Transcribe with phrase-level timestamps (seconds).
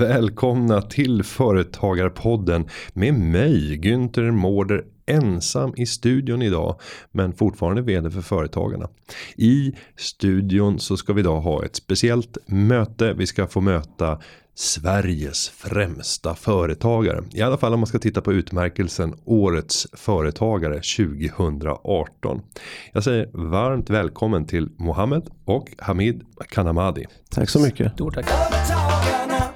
[0.00, 6.80] välkomna till Företagarpodden med mig Günther Mårder ensam i studion idag
[7.12, 8.88] men fortfarande vd för Företagarna.
[9.36, 13.12] I studion så ska vi idag ha ett speciellt möte.
[13.12, 14.18] Vi ska få möta
[14.54, 17.24] Sveriges främsta företagare.
[17.32, 22.40] I alla fall om man ska titta på utmärkelsen Årets företagare 2018.
[22.92, 27.06] Jag säger varmt välkommen till Mohammed och Hamid Kanamadi.
[27.30, 27.92] Tack så mycket.
[27.92, 28.26] Stort tack.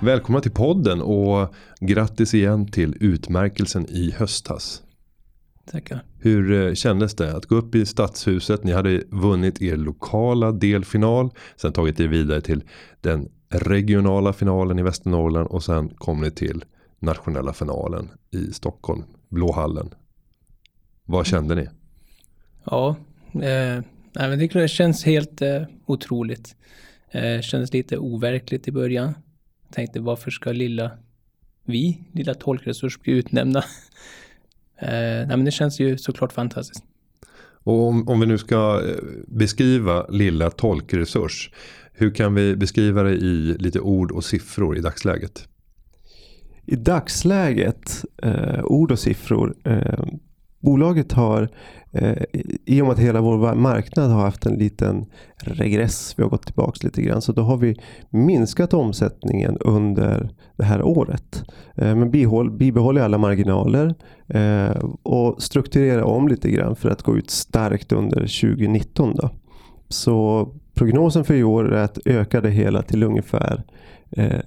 [0.04, 4.82] Välkomna till podden och grattis igen till utmärkelsen i höstas.
[5.70, 6.04] Tackar.
[6.18, 8.64] Hur eh, kändes det att gå upp i stadshuset?
[8.64, 11.30] Ni hade vunnit er lokala delfinal.
[11.56, 12.62] Sen tagit er vidare till
[13.00, 15.48] den regionala finalen i Västernorrland.
[15.48, 16.64] Och sen kom ni till
[16.98, 19.02] nationella finalen i Stockholm.
[19.28, 19.90] Blåhallen.
[21.04, 21.68] Vad kände ni?
[22.64, 22.96] Ja,
[23.34, 23.82] eh,
[24.12, 26.56] nej, men det känns helt eh, otroligt.
[27.10, 29.14] Eh, kändes lite overkligt i början.
[29.74, 30.90] Tänkte varför ska lilla
[31.64, 33.58] vi, lilla tolkresurs, bli utnämnda?
[34.78, 36.84] eh, nej, men det känns ju såklart fantastiskt.
[37.64, 38.96] Och om, om vi nu ska eh,
[39.28, 41.50] beskriva lilla tolkresurs.
[41.92, 45.48] Hur kan vi beskriva det i lite ord och siffror i dagsläget?
[46.66, 49.54] I dagsläget, eh, ord och siffror.
[49.64, 50.04] Eh,
[50.64, 51.48] bolaget har,
[51.92, 52.22] eh,
[52.64, 56.46] i och med att hela vår marknad har haft en liten regress, vi har gått
[56.46, 57.76] tillbaka lite grann, så då har vi
[58.10, 61.44] minskat omsättningen under det här året.
[61.74, 63.94] Eh, men bihåll, bibehåller alla marginaler
[64.28, 69.14] eh, och strukturerar om lite grann för att gå ut starkt under 2019.
[69.14, 69.30] Då.
[69.88, 73.62] Så prognosen för i år är att öka det hela till ungefär
[74.10, 74.40] eh,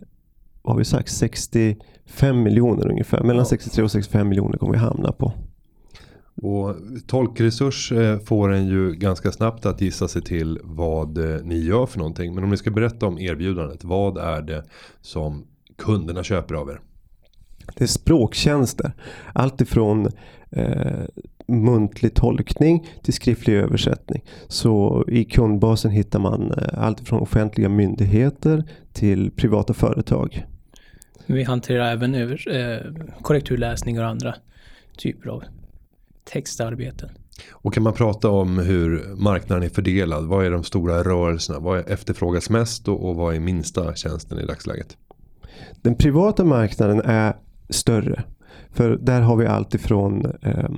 [0.62, 3.24] vad har vi sagt, 65 miljoner ungefär.
[3.24, 5.34] Mellan 63 och 65 miljoner kommer vi hamna på.
[6.42, 6.76] Och
[7.08, 11.86] tolkresurs eh, får en ju ganska snabbt att gissa sig till vad eh, ni gör
[11.86, 12.36] för någonting.
[12.36, 13.84] Men om ni ska berätta om erbjudandet.
[13.84, 14.64] Vad är det
[15.02, 15.48] som
[15.78, 16.80] kunderna köper av er?
[17.76, 18.92] Det är språktjänster.
[19.34, 20.10] Allt ifrån
[20.52, 21.04] eh,
[21.48, 24.24] muntlig tolkning till skriftlig översättning.
[24.48, 28.64] Så i kundbasen hittar man eh, allt från offentliga myndigheter
[28.94, 30.46] till privata företag.
[31.26, 34.36] Vi hanterar även över, eh, korrekturläsning och andra
[34.98, 35.44] typer av
[36.32, 37.10] textarbeten.
[37.52, 40.26] Och kan man prata om hur marknaden är fördelad?
[40.26, 41.60] Vad är de stora rörelserna?
[41.60, 44.98] Vad efterfrågas mest och, och vad är minsta tjänsten i dagsläget?
[45.82, 47.36] Den privata marknaden är
[47.70, 48.24] större.
[48.72, 50.70] För där har vi allt ifrån eh,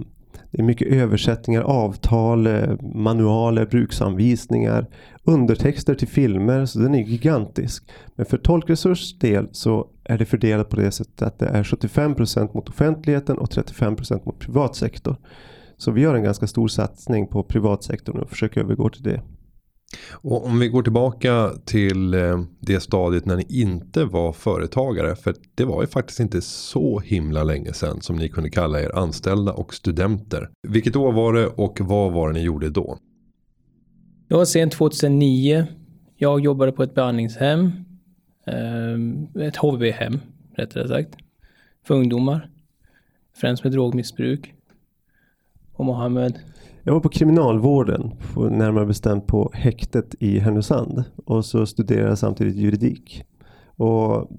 [0.52, 4.88] det är mycket översättningar, avtal, eh, manualer, bruksanvisningar,
[5.24, 6.66] undertexter till filmer.
[6.66, 7.84] Så den är gigantisk.
[8.16, 12.54] Men för tolkresurs del så är det fördelat på det sättet att det är 75%
[12.54, 15.16] mot offentligheten och 35% mot privatsektor.
[15.78, 19.22] Så vi gör en ganska stor satsning på privatsektorn och försöker övergå till det.
[20.12, 25.16] Och om vi går tillbaka till eh, det stadiet när ni inte var företagare.
[25.16, 28.96] För det var ju faktiskt inte så himla länge sedan som ni kunde kalla er
[28.96, 30.50] anställda och studenter.
[30.68, 32.98] Vilket år var det och vad var det ni gjorde då?
[34.28, 35.68] Det var sent 2009.
[36.18, 37.72] Jag jobbade på ett behandlingshem.
[38.46, 40.20] Eh, ett HVB-hem
[40.56, 41.16] rättare sagt.
[41.84, 42.50] För ungdomar.
[43.36, 44.54] Främst med drogmissbruk.
[45.74, 46.40] Och Mohammed.
[46.90, 51.04] Jag var på kriminalvården, på, närmare bestämt på häktet i Härnösand.
[51.26, 53.24] Och så studerade jag samtidigt juridik.
[53.76, 54.32] Och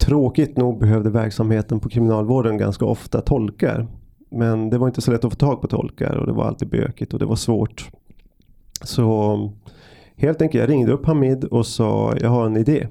[0.00, 3.86] Tråkigt nog behövde verksamheten på kriminalvården ganska ofta tolkar.
[4.30, 6.68] Men det var inte så lätt att få tag på tolkar och det var alltid
[6.68, 7.90] bökigt och det var svårt.
[8.82, 9.38] Så
[10.16, 12.88] helt enkelt, jag ringde upp Hamid och sa jag har en idé.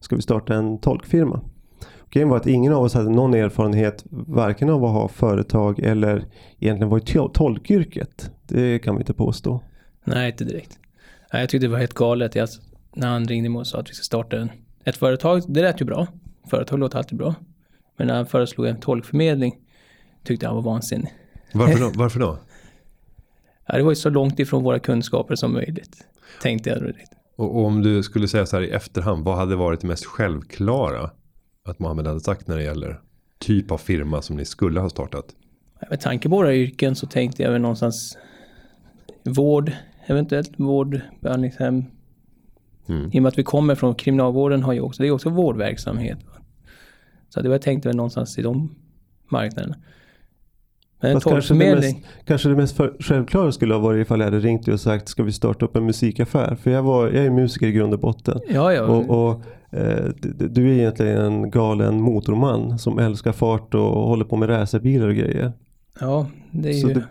[0.00, 1.40] Ska vi starta en tolkfirma?
[2.10, 6.24] Grejen var att ingen av oss hade någon erfarenhet varken av att ha företag eller
[6.58, 8.30] egentligen vara i tolkyrket.
[8.46, 9.60] Det kan vi inte påstå.
[10.04, 10.78] Nej, inte direkt.
[11.32, 12.34] Nej, jag tyckte det var helt galet.
[12.34, 12.48] Jag,
[12.94, 14.50] när han ringde mig och sa att vi ska starta en,
[14.84, 16.06] ett företag, det lät ju bra.
[16.50, 17.34] Företag låter alltid bra.
[17.96, 19.56] Men när han föreslog en tolkförmedling
[20.24, 21.14] tyckte jag han var vansinnig.
[21.52, 21.92] Varför då?
[21.94, 22.38] Varför då?
[23.66, 25.96] Ja, det var ju så långt ifrån våra kunskaper som möjligt.
[26.42, 26.92] Tänkte jag.
[27.36, 29.24] Och, och om du skulle säga så här i efterhand.
[29.24, 31.10] Vad hade varit det mest självklara
[31.68, 33.00] att Mohammed hade sagt när det gäller
[33.38, 35.24] typ av firma som ni skulle ha startat?
[35.90, 38.18] Med tanke på våra yrken så tänkte jag väl någonstans
[39.24, 39.72] vård,
[40.06, 41.84] eventuellt vård, behandlingshem.
[42.86, 43.10] Mm.
[43.12, 46.18] I och med att vi kommer från kriminalvården har ju också, det är också vårdverksamhet.
[47.28, 48.74] Så det var jag tänkte väl någonstans i de
[49.28, 49.76] marknaderna.
[51.00, 54.40] Men kanske, det mest, kanske det mest för, självklara skulle ha varit ifall jag hade
[54.40, 56.54] ringt dig och sagt ska vi starta upp en musikaffär?
[56.54, 58.40] För jag, var, jag är musiker i grund och botten.
[58.48, 58.82] ja ja.
[58.82, 59.42] Och, och
[60.20, 65.08] du, du är egentligen en galen motorman som älskar fart och håller på med racerbilar
[65.08, 65.52] och grejer.
[66.00, 66.94] Ja, det är Så ju...
[66.94, 67.04] det,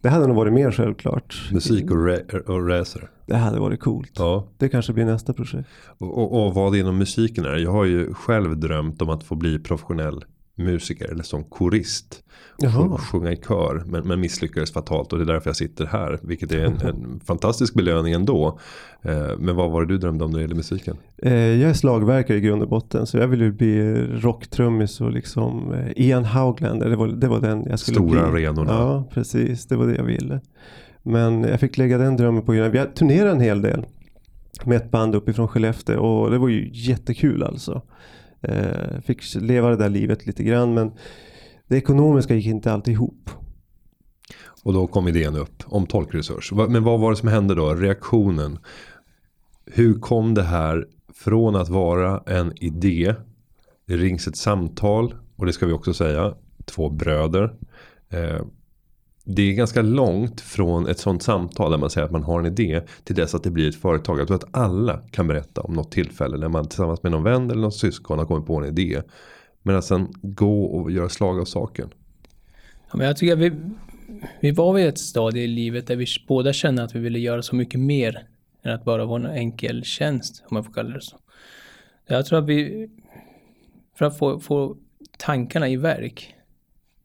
[0.00, 1.48] det hade nog varit mer självklart.
[1.52, 3.10] Musik och, ra- och racer.
[3.26, 4.12] Det hade varit coolt.
[4.16, 4.46] Ja.
[4.58, 5.68] Det kanske blir nästa projekt.
[5.98, 7.56] Och, och, och vad inom musiken är.
[7.56, 10.24] Jag har ju själv drömt om att få bli professionell
[10.60, 12.22] musiker eller som korist.
[12.92, 16.18] Och sjunga i kör men, men misslyckades fatalt och det är därför jag sitter här.
[16.22, 18.58] Vilket är en, en fantastisk belöning ändå.
[19.02, 20.96] Eh, men vad var det du drömde om när det gäller musiken?
[21.18, 25.12] Eh, jag är slagverkare i grund och botten så jag ville ju bli rocktrummis och
[25.12, 26.90] liksom eh, Ian Hauglander.
[26.90, 28.46] Det var, det var den jag skulle Stora bli.
[28.46, 28.72] arenorna.
[28.72, 29.66] Ja, precis.
[29.66, 30.40] Det var det jag ville.
[31.02, 33.86] Men jag fick lägga den drömmen på grund Jag turnerade en hel del
[34.64, 37.82] med ett band uppifrån Skellefteå och det var ju jättekul alltså.
[38.42, 40.92] Eh, fick leva det där livet lite grann men
[41.68, 43.30] det ekonomiska gick inte alltid ihop.
[44.62, 46.52] Och då kom idén upp om tolkresurs.
[46.52, 47.74] Men vad var det som hände då?
[47.74, 48.58] Reaktionen.
[49.66, 53.14] Hur kom det här från att vara en idé.
[53.86, 55.14] Det rings ett samtal.
[55.36, 56.34] Och det ska vi också säga.
[56.64, 57.54] Två bröder.
[58.08, 58.40] Eh,
[59.24, 62.46] det är ganska långt från ett sånt samtal där man säger att man har en
[62.46, 64.20] idé till dess att det blir ett företag.
[64.20, 67.50] Jag tror att alla kan berätta om något tillfälle när man tillsammans med någon vän
[67.50, 69.02] eller någon syskon har kommit på en idé.
[69.62, 71.90] Men att sen gå och göra slag av saken.
[72.90, 73.52] Ja, men jag tycker att vi,
[74.40, 77.42] vi var vid ett stadie i livet där vi båda kände att vi ville göra
[77.42, 78.26] så mycket mer
[78.62, 81.16] än att bara vara en enkel tjänst, om man får kalla det så.
[82.06, 82.88] Jag tror att vi,
[83.98, 84.76] för att få, få
[85.18, 86.34] tankarna i verk,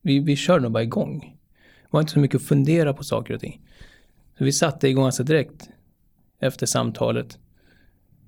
[0.02, 1.35] vi, vi körde nog bara igång.
[1.96, 3.62] Var inte så mycket att fundera på saker och ting.
[4.38, 5.70] Så vi satte igång ganska direkt
[6.40, 7.40] efter samtalet.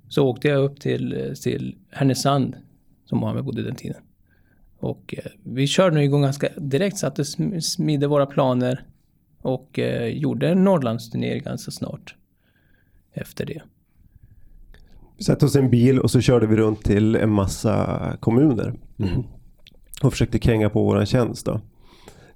[0.10, 2.56] Så åkte jag upp till, till Härnösand,
[3.06, 4.02] som Mohammed bodde den tiden.
[4.78, 8.86] Och eh, vi körde nu igång ganska direkt, satte sm- smidde våra planer
[9.42, 12.16] och eh, gjorde en Norrlandsturné ganska snart
[13.14, 13.62] efter det.
[15.18, 18.74] Vi satte oss i en bil och så körde vi runt till en massa kommuner.
[20.04, 21.62] Och försökte kränga på våran tjänst då.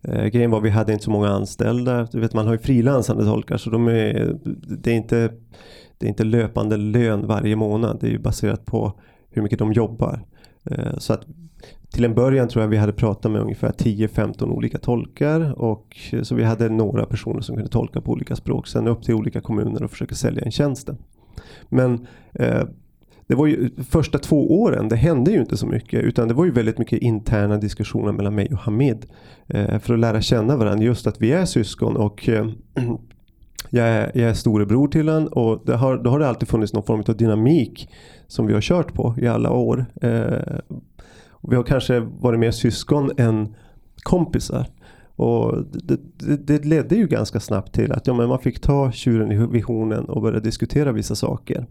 [0.04, 2.08] Eh, grejen var vi hade inte så många anställda.
[2.12, 4.36] Du vet man har ju frilansande tolkar så de är,
[4.68, 5.34] det, är inte,
[5.98, 7.98] det är inte löpande lön varje månad.
[8.02, 9.00] Det är ju baserat på
[9.30, 10.26] hur mycket de jobbar.
[10.66, 11.26] Eh, så att
[11.92, 15.62] till en början tror jag vi hade pratat med ungefär 10-15 olika tolkar.
[15.62, 18.68] Och, så vi hade några personer som kunde tolka på olika språk.
[18.68, 20.98] Sen upp till olika kommuner och försöka sälja en tjänsten.
[21.70, 22.64] Men eh,
[23.32, 26.46] det var ju första två åren, det hände ju inte så mycket utan det var
[26.46, 29.06] ju väldigt mycket interna diskussioner mellan mig och Hamid.
[29.48, 32.48] Eh, för att lära känna varandra, just att vi är syskon och eh,
[33.70, 36.74] jag, är, jag är storebror till honom och det har, då har det alltid funnits
[36.74, 37.90] någon form av dynamik
[38.28, 39.86] som vi har kört på i alla år.
[40.02, 40.60] Eh,
[41.42, 43.56] vi har kanske varit mer syskon än
[44.04, 44.66] kompisar.
[45.16, 48.92] Och det, det, det ledde ju ganska snabbt till att ja, men man fick ta
[48.92, 51.68] tjuren i visionen och börja diskutera vissa saker.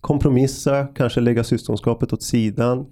[0.00, 2.86] Kompromissa, kanske lägga syskonskapet åt sidan.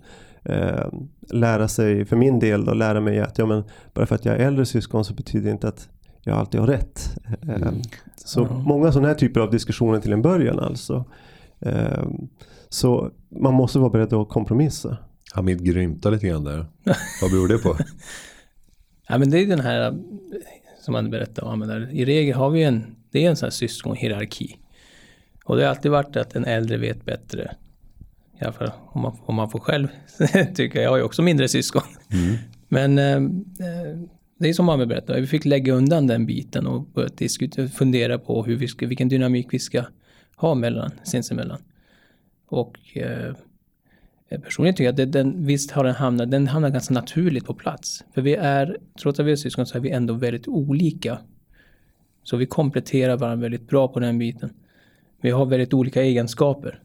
[0.44, 0.86] Eh,
[1.32, 3.64] lära sig, för min del då, lära mig att ja, men
[3.94, 5.88] bara för att jag är äldre syskon så betyder det inte att
[6.22, 7.16] jag alltid har rätt.
[7.48, 7.72] Eh,
[8.16, 8.58] Så Ja.
[8.58, 11.04] många sådana här typer av diskussioner till en början alltså.
[11.60, 12.04] Eh,
[12.68, 13.10] så
[13.40, 14.96] man måste vara beredd att kompromissa.
[15.34, 16.66] Hamid grymtar lite grann där.
[17.22, 17.76] Vad beror det på?
[19.08, 19.94] Ja, men det är den här eh,
[20.80, 21.60] som man berättade om.
[21.60, 21.90] där.
[21.92, 24.56] I regel har vi en, det är en sån här syskonhierarki.
[25.44, 27.54] Och det har alltid varit att den äldre vet bättre.
[28.40, 29.88] I alla fall om man, om man får själv
[30.54, 30.82] tycka.
[30.82, 31.82] Jag har ju också mindre syskon.
[32.68, 33.98] Men eh, eh,
[34.38, 38.18] det är som Mohammed berättade, vi fick lägga undan den biten och börja diskutera, fundera
[38.18, 39.84] på hur vi ska, vilken dynamik vi ska
[40.36, 41.62] ha mellan, sinsemellan.
[42.46, 43.34] Och eh,
[44.42, 47.54] personligen tycker jag att det, den, visst har den hamnat, den hamnar ganska naturligt på
[47.54, 48.04] plats.
[48.14, 51.18] För vi är, trots att vi är syskon så är vi ändå väldigt olika.
[52.22, 54.50] Så vi kompletterar varandra väldigt bra på den biten.
[55.24, 56.82] Vi har väldigt olika egenskaper.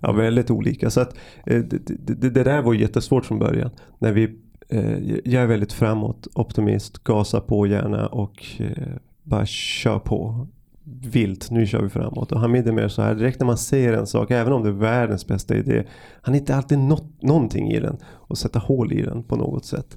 [0.00, 0.90] Ja, väldigt olika.
[0.90, 1.16] Så att,
[1.46, 3.70] eh, det, det, det där var jättesvårt från början.
[3.98, 4.38] När vi,
[4.68, 10.46] eh, jag är väldigt framåt, optimist, gasa på gärna och eh, bara kör på.
[10.84, 12.32] Vilt, nu kör vi framåt.
[12.32, 14.68] Och Hamid är mer så här, direkt när man ser en sak, även om det
[14.68, 15.84] är världens bästa idé,
[16.22, 19.96] han hittar alltid något, någonting i den och sätta hål i den på något sätt.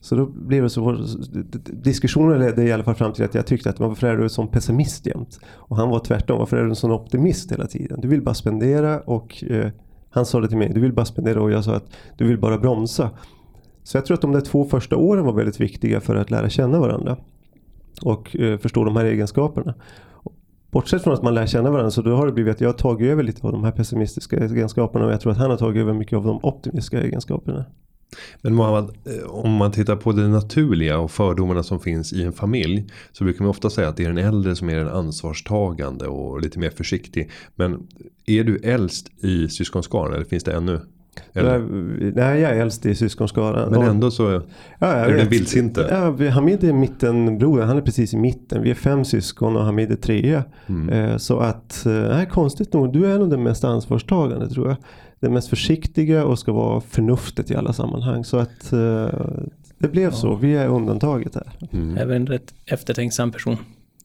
[0.00, 1.06] Så då blev det så,
[1.64, 4.30] diskussionen ledde i alla fall fram till att jag tyckte att varför är du en
[4.30, 5.40] sån pessimist jämt?
[5.46, 8.00] Och han var tvärtom, varför är du en sån optimist hela tiden?
[8.00, 9.70] Du vill bara spendera och eh,
[10.10, 12.38] han sa det till mig, du vill bara spendera och jag sa att du vill
[12.38, 13.10] bara bromsa.
[13.82, 16.48] Så jag tror att de där två första åren var väldigt viktiga för att lära
[16.48, 17.16] känna varandra.
[18.02, 19.74] Och eh, förstå de här egenskaperna.
[20.70, 22.74] Bortsett från att man lär känna varandra så då har det blivit att jag har
[22.74, 25.80] tagit över lite av de här pessimistiska egenskaperna och jag tror att han har tagit
[25.80, 27.64] över mycket av de optimistiska egenskaperna.
[28.42, 32.32] Men Mohammad, eh, om man tittar på det naturliga och fördomarna som finns i en
[32.32, 32.84] familj.
[33.12, 36.40] Så brukar man ofta säga att det är den äldre som är den ansvarstagande och
[36.40, 37.30] lite mer försiktig.
[37.54, 37.86] Men
[38.26, 40.80] är du äldst i syskonskaran eller finns det ännu
[41.32, 41.58] Eller?
[42.14, 43.70] Nej, jag är äldst i syskonskaran.
[43.70, 44.42] Men ändå så
[44.78, 45.88] ja, är du den vildsinte.
[45.90, 48.62] Ja, Hamid är mittenbrodern, han är precis i mitten.
[48.62, 50.44] Vi är fem syskon och Hamid är trea.
[50.66, 50.88] Mm.
[50.88, 54.76] Eh, Så att, eh, nej, konstigt nog, du är nog den mest ansvarstagande tror jag.
[55.20, 58.24] Den mest försiktiga och ska vara förnuftet i alla sammanhang.
[58.24, 59.08] Så att eh,
[59.78, 61.52] det blev så, vi är undantaget här.
[61.72, 61.96] Mm.
[61.96, 63.56] Även en rätt eftertänksam person.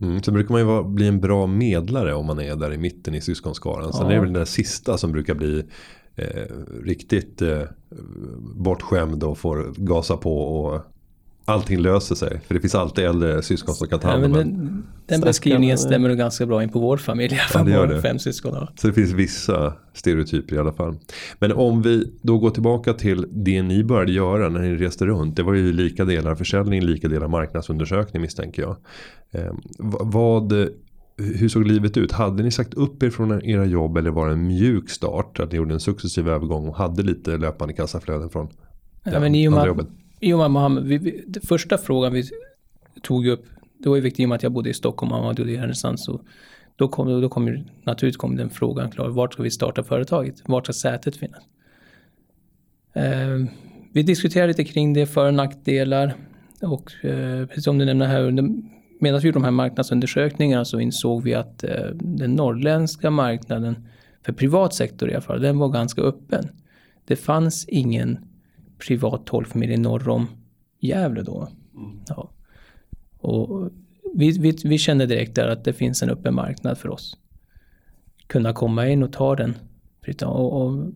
[0.02, 0.22] Mm.
[0.24, 3.16] Sen brukar man ju vara, bli en bra medlare om man är där i mitten
[3.16, 3.94] i syskonskaran.
[3.94, 4.12] Sen Ja.
[4.12, 5.64] är det väl den där sista som brukar bli
[6.16, 6.26] eh,
[6.84, 7.62] riktigt eh,
[8.56, 10.82] bortskämd och får gasa på och
[11.46, 12.40] allting löser sig.
[12.48, 14.58] För det finns alltid äldre syskon som kan ta Ja, hand men om den, en.
[14.58, 17.40] den Stackarn, beskrivningen stämmer nog ganska bra in på vår familj.
[17.54, 18.02] Ja, det gör det.
[18.02, 18.52] Fem syskon.
[18.54, 18.68] ja.
[18.82, 20.96] Så det finns vissa stereotyper i alla fall.
[21.40, 25.36] Men om vi då går tillbaka till det ni började göra när ni reste runt.
[25.36, 28.76] Det var ju lika delar försäljning, lika delar marknadsundersökning misstänker jag.
[29.32, 30.54] Eh, v- vad,
[31.18, 32.12] hur såg livet ut?
[32.12, 35.40] Hade ni sagt upp er från era jobb eller var det en mjuk start?
[35.40, 38.48] Att ni gjorde en successiv övergång och hade lite löpande kassaflöden från
[39.04, 39.88] Ja, men i och med, jobbet?
[40.26, 42.24] I och med Mohammed, vi, vi, den första frågan vi
[43.02, 43.46] tog upp,
[43.78, 45.52] det var ju viktigt i och med att jag bodde i Stockholm och han bodde
[45.52, 46.00] i Härnösand.
[46.00, 46.22] Så
[46.76, 50.36] då kom, då kom ju, naturligt kom den frågan klar, vart ska vi starta företaget?
[50.46, 51.44] Vart ska sätet finnas?
[52.94, 53.46] Eh,
[53.94, 56.14] vi diskuterade lite kring det, för och nackdelar.
[56.62, 58.50] Och eh, precis som du nämnde här, under,
[59.00, 63.88] medan vi gjorde de här marknadsundersökningarna så insåg vi att eh, den norrländska marknaden,
[64.26, 66.50] för privat sektor i alla fall, den var ganska öppen.
[67.06, 68.18] Det fanns ingen
[68.78, 70.28] privat tolvfamilj norr om
[70.80, 71.50] Gävle då.
[72.08, 72.32] Ja.
[73.18, 73.72] Och
[74.16, 77.18] vi, vi, vi kände direkt där att det finns en öppen marknad för oss.
[78.28, 79.58] Kunna komma in och ta den.
[80.22, 80.92] Och, och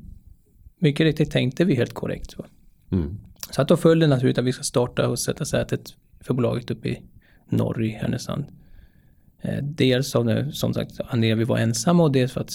[0.79, 2.37] mycket riktigt tänkte vi helt korrekt.
[2.37, 2.45] Va?
[2.91, 3.19] Mm.
[3.51, 5.81] Så att då följde naturligt att vi ska starta och sätta sätet
[6.19, 7.01] för bolaget uppe i
[7.49, 8.45] norr i Härnösand.
[9.41, 12.51] Eh, Dels av det, som sagt, anledningen vi var ensamma och dels för att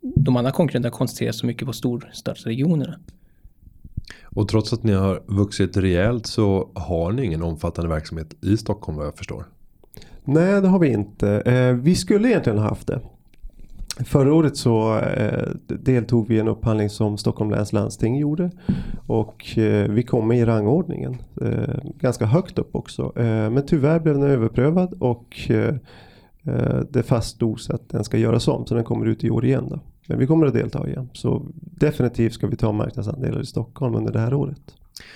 [0.00, 3.00] de andra konkurrenterna koncentrerar så mycket på storstadsregionerna.
[4.24, 8.98] Och trots att ni har vuxit rejält så har ni ingen omfattande verksamhet i Stockholm
[8.98, 9.44] vad jag förstår.
[10.24, 11.30] Nej, det har vi inte.
[11.40, 13.00] Eh, vi skulle egentligen ha haft det.
[14.04, 18.50] Förra året så eh, deltog vi i en upphandling som Stockholm läns landsting gjorde.
[19.06, 21.16] Och eh, vi kom i rangordningen.
[22.00, 23.12] Ganska högt upp också.
[23.14, 25.50] Men tyvärr blev den överprövad och
[26.90, 28.66] det fastslogs att den ska göras om.
[28.66, 29.66] Så den kommer ut i år igen.
[29.70, 29.80] Då.
[30.10, 31.08] Men vi kommer att delta igen.
[31.12, 34.60] Så definitivt ska vi ta marknadsandelar i Stockholm under det här året.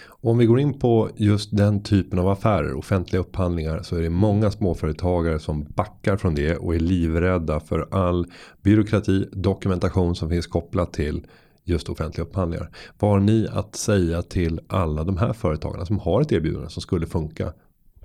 [0.07, 4.11] Om vi går in på just den typen av affärer, offentliga upphandlingar, så är det
[4.11, 8.27] många småföretagare som backar från det och är livrädda för all
[8.63, 11.27] byråkrati, dokumentation som finns kopplat till
[11.65, 12.71] just offentliga upphandlingar.
[12.99, 16.83] Vad har ni att säga till alla de här företagarna som har ett erbjudande som
[16.83, 17.53] skulle funka?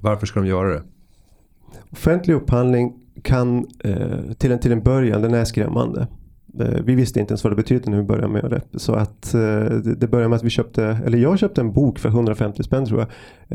[0.02, 0.84] Varför ska de göra det?
[1.92, 2.94] Offentlig upphandling
[3.24, 6.08] kan eh, till, en, till en början, den är skrämmande.
[6.60, 8.80] Eh, vi visste inte ens vad det betydde när vi började med det.
[8.80, 9.64] Så att eh,
[9.98, 13.00] det, började med att vi köpte, eller jag köpte en bok för 150 spänn tror
[13.00, 13.10] jag.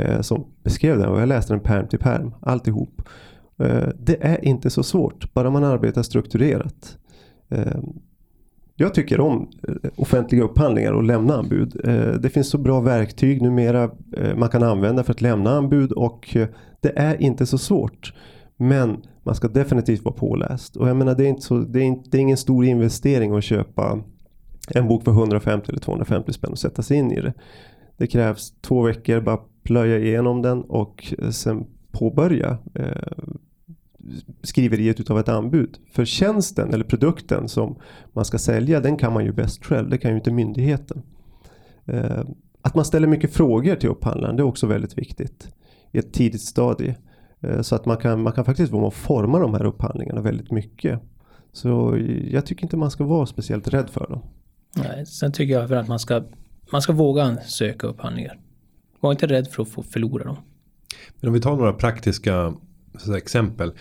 [0.04, 3.02] Eh, som beskrev den och jag läste den perm till perm, alltihop.
[3.98, 6.98] Det är inte så svårt, bara man arbetar strukturerat.
[8.76, 9.50] Jag tycker om
[9.96, 11.80] offentliga upphandlingar och lämna anbud.
[12.20, 13.90] Det finns så bra verktyg numera
[14.36, 16.36] man kan använda för att lämna anbud och
[16.80, 18.12] det är inte så svårt.
[18.56, 20.76] Men man ska definitivt vara påläst.
[20.76, 23.36] Och jag menar det är, inte så, det är, inte, det är ingen stor investering
[23.36, 24.02] att köpa
[24.68, 27.32] en bok för 150 eller 250 spänn och sätta sig in i det.
[27.96, 33.12] Det krävs två veckor bara plöja igenom den och eh, sen påbörja eh,
[34.42, 35.78] skriveriet utav ett anbud.
[35.92, 37.76] För tjänsten eller produkten som
[38.12, 39.90] man ska sälja den kan man ju bäst själv.
[39.90, 41.02] Det kan ju inte myndigheten.
[41.86, 42.24] Eh,
[42.62, 45.48] att man ställer mycket frågor till upphandlaren det är också väldigt viktigt.
[45.92, 46.96] I ett tidigt stadie.
[47.44, 50.20] Eh, så att man kan, man kan faktiskt vara med och forma de här upphandlingarna
[50.20, 51.00] väldigt mycket.
[51.52, 51.98] Så
[52.30, 54.22] jag tycker inte man ska vara speciellt rädd för dem.
[54.76, 56.22] Nej, sen tycker jag för att man ska,
[56.72, 58.40] man ska våga söka upphandlingar.
[59.00, 60.36] Var inte rädd för att få förlora dem.
[61.20, 62.54] Men om vi tar några praktiska
[63.16, 63.72] exempel.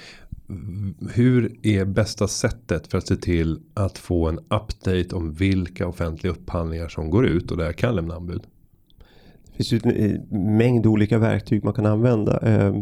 [1.13, 6.34] Hur är bästa sättet för att se till att få en update om vilka offentliga
[6.34, 8.43] upphandlingar som går ut och där jag kan lämna anbud?
[9.57, 9.91] Det finns ju
[10.31, 12.39] en mängd olika verktyg man kan använda.
[12.39, 12.75] Eh,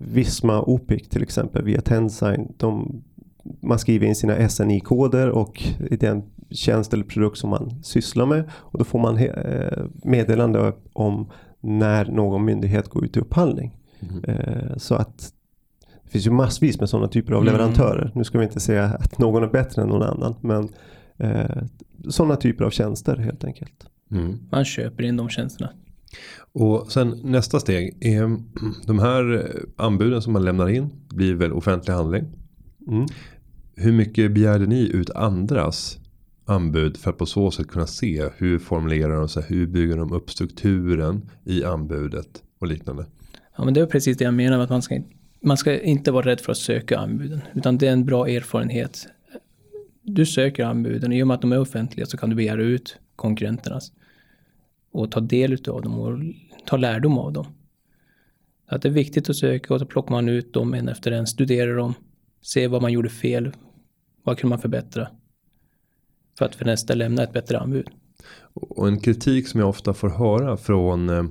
[0.00, 2.52] Visma Opic till exempel via Tensign.
[2.56, 3.02] De,
[3.60, 8.44] man skriver in sina SNI-koder och i den tjänst eller produkt som man sysslar med.
[8.52, 11.26] Och då får man eh, meddelande om
[11.60, 13.76] när någon myndighet går ut i upphandling.
[14.00, 14.24] Mm.
[14.24, 15.32] Eh, så att
[16.04, 17.52] det finns ju massvis med sådana typer av Mm.
[17.52, 18.10] leverantörer.
[18.14, 20.34] Nu ska vi inte säga att någon är bättre än någon annan.
[20.40, 20.68] Men
[21.18, 21.62] eh,
[22.08, 23.86] sådana typer av tjänster helt enkelt.
[24.14, 24.38] Mm.
[24.50, 25.70] Man köper in de tjänsterna.
[26.52, 28.38] Och sen nästa steg är
[28.86, 32.24] de här anbuden som man lämnar in blir väl offentlig handling.
[32.88, 33.06] Mm.
[33.76, 35.98] Hur mycket begärde ni ut andras
[36.46, 40.12] anbud för att på så sätt kunna se hur formulerar de sig, hur bygger de
[40.12, 43.06] upp strukturen i anbudet och liknande.
[43.56, 45.02] Ja, men det är precis det jag menar med att man ska,
[45.40, 49.06] man ska inte vara rädd för att söka anbuden, utan det är en bra erfarenhet.
[50.02, 52.62] Du söker anbuden och i och med att de är offentliga så kan du begära
[52.62, 53.92] ut konkurrenternas
[54.94, 56.18] och ta del av dem och
[56.66, 57.46] ta lärdom av dem.
[58.66, 61.26] Att det är viktigt att söka och så plockar man ut dem en efter en,
[61.26, 61.94] studerar dem,
[62.42, 63.52] ser vad man gjorde fel,
[64.22, 65.08] vad kunde man förbättra
[66.38, 67.90] för att för nästa lämna ett bättre anbud.
[68.52, 71.24] Och en kritik som jag ofta får höra från, eh,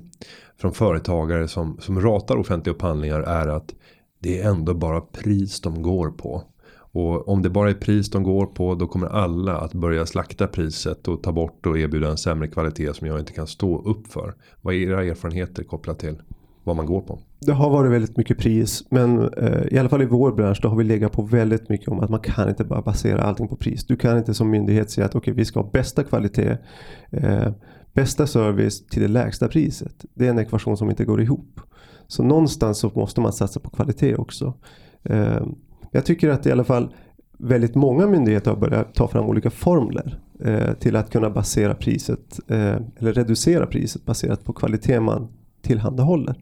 [0.58, 3.75] från företagare som, som ratar offentliga upphandlingar är att
[4.20, 6.43] det är ändå bara pris de går på.
[6.94, 10.48] Och om det bara är pris de går på då kommer alla att börja slakta
[10.48, 14.08] priset och ta bort och erbjuda en sämre kvalitet som jag inte kan stå upp
[14.08, 14.36] för.
[14.62, 16.16] Vad är era erfarenheter kopplat till
[16.64, 17.20] vad man går på?
[17.40, 20.70] Det har varit väldigt mycket pris men eh, i alla fall i vår bransch då
[20.70, 23.56] har vi legat på väldigt mycket om att man kan inte bara basera allting på
[23.56, 23.86] pris.
[23.86, 26.58] Du kan inte som myndighet säga att okej okay, vi ska ha bästa kvalitet,
[27.12, 27.52] eh,
[27.94, 30.06] bästa service till det lägsta priset.
[30.14, 31.60] Det är en ekvation som inte går ihop.
[32.08, 34.54] Så någonstans så måste man satsa på kvalitet också.
[35.04, 35.46] Eh,
[35.94, 36.94] jag tycker att i alla fall
[37.38, 42.40] väldigt många myndigheter har börjat ta fram olika formler eh, till att kunna basera priset
[42.48, 45.28] eh, eller reducera priset baserat på kvalitet man
[45.62, 46.36] tillhandahåller.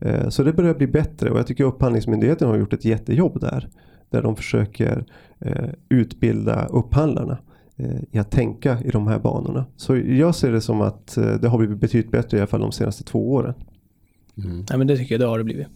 [0.00, 3.68] Eh, så det börjar bli bättre och jag tycker Upphandlingsmyndigheten har gjort ett jättejobb där.
[4.10, 5.04] Där de försöker
[5.38, 7.38] eh, utbilda upphandlarna
[7.76, 9.64] eh, i att tänka i de här banorna.
[9.76, 12.72] Så jag ser det som att det har blivit betydligt bättre i alla fall de
[12.72, 13.54] senaste två åren.
[14.44, 14.64] Mm.
[14.70, 15.66] Ja, men det tycker jag det har det blivit.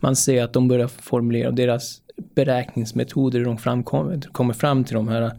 [0.00, 2.00] Man ser att de börjar formulera deras
[2.34, 5.32] beräkningsmetoder, de framkommer, kommer fram till de här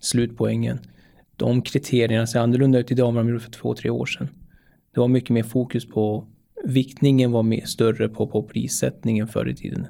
[0.00, 0.78] slutpoängen.
[1.36, 4.28] De kriterierna ser annorlunda ut idag än vad de gjorde för två, tre år sedan.
[4.94, 6.26] Det var mycket mer fokus på
[6.64, 9.86] viktningen var mer större på, på prissättningen förr i tiden.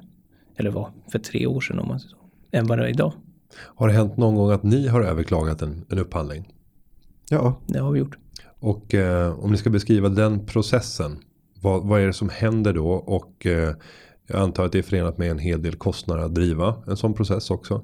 [0.55, 2.17] Eller var för tre år sedan om man så,
[2.51, 3.13] än vad det är idag.
[3.57, 6.53] Har det hänt någon gång att ni har överklagat en, en upphandling?
[7.29, 7.59] Ja.
[7.67, 8.17] Det har vi gjort.
[8.59, 11.17] Och eh, om ni ska beskriva den processen.
[11.61, 12.89] Vad, vad är det som händer då?
[12.89, 13.75] Och eh,
[14.27, 17.13] jag antar att det är förenat med en hel del kostnader att driva en sån
[17.13, 17.81] process också.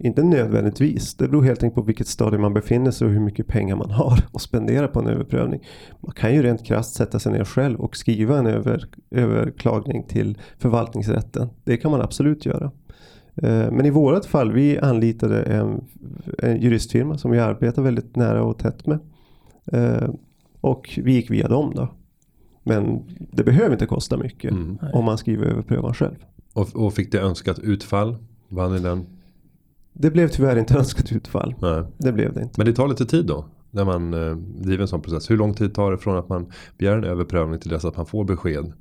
[0.00, 1.14] Inte nödvändigtvis.
[1.14, 3.90] Det beror helt enkelt på vilket stadie man befinner sig och hur mycket pengar man
[3.90, 5.60] har att spendera på en överprövning.
[6.00, 10.38] Man kan ju rent krasst sätta sig ner själv och skriva en över, överklagning till
[10.58, 11.48] förvaltningsrätten.
[11.64, 12.70] Det kan man absolut göra.
[13.42, 15.84] Eh, men i vårt fall, vi anlitade en,
[16.38, 18.98] en juristfirma som vi arbetar väldigt nära och tätt med.
[19.72, 20.08] Eh,
[20.60, 21.88] och vi gick via dem då.
[22.68, 23.02] Men
[23.32, 24.78] det behöver inte kosta mycket mm.
[24.92, 26.14] om man skriver överprövan själv.
[26.52, 28.16] Och, och fick det önskat utfall?
[28.48, 29.06] Vann ni den?
[29.92, 31.54] Det blev tyvärr inte önskat utfall.
[31.58, 31.82] Nej.
[31.98, 32.54] Det blev det inte.
[32.56, 33.44] Men det tar lite tid då?
[33.70, 35.30] När man eh, driver en sån process.
[35.30, 38.06] Hur lång tid tar det från att man begär en överprövning till dess att man
[38.06, 38.72] får besked?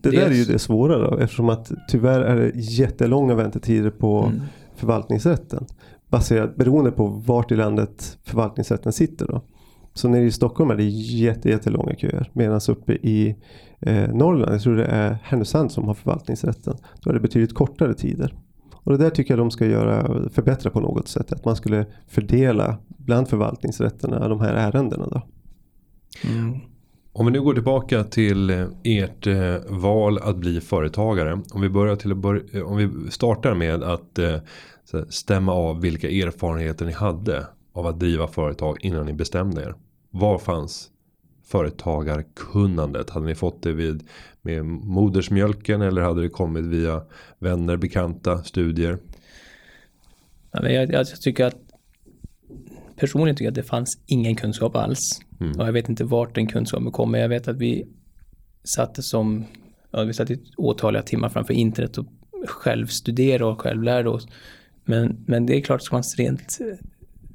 [0.00, 1.18] Det där är ju det svåra då.
[1.18, 4.40] Eftersom att tyvärr är det jättelånga väntetider på mm.
[4.76, 5.66] förvaltningsrätten.
[6.08, 9.42] Baserat beroende på vart i landet förvaltningsrätten sitter då.
[9.94, 12.30] Så nere i Stockholm är det jätte, jättelånga köer.
[12.32, 13.36] Medan uppe i
[13.80, 16.76] eh, Norrland, jag tror det är Härnösand som har förvaltningsrätten.
[17.00, 18.34] Då är det betydligt kortare tider.
[18.72, 21.32] Och det där tycker jag de ska göra, förbättra på något sätt.
[21.32, 25.06] Att man skulle fördela bland förvaltningsrätterna de här ärendena.
[25.06, 25.22] Då.
[26.28, 26.60] Mm.
[27.12, 31.40] Om vi nu går tillbaka till eh, ert eh, val att bli företagare.
[31.52, 34.36] Om vi, börjar till bör eh, om vi startar med att eh,
[35.08, 39.74] stämma av vilka erfarenheter ni hade av att driva företag innan ni bestämde er.
[40.10, 40.90] Var fanns
[41.44, 43.10] företagarkunnandet?
[43.10, 44.02] Hade ni fått det vid
[44.42, 47.02] med modersmjölken eller hade det kommit via
[47.38, 48.98] vänner, bekanta, studier?
[50.52, 51.56] Ja, jag, jag tycker att
[52.96, 55.20] personligen tycker jag att det fanns ingen kunskap alls.
[55.40, 55.60] Mm.
[55.60, 57.18] Och jag vet inte vart den kunskapen kommer.
[57.18, 57.88] Jag vet att vi
[58.64, 59.44] satte som,
[59.90, 62.06] ja, vi i åtaliga timmar framför internet och
[62.46, 64.28] självstuderade och självlärde oss.
[64.84, 66.58] Men, men det är klart, ska man rent,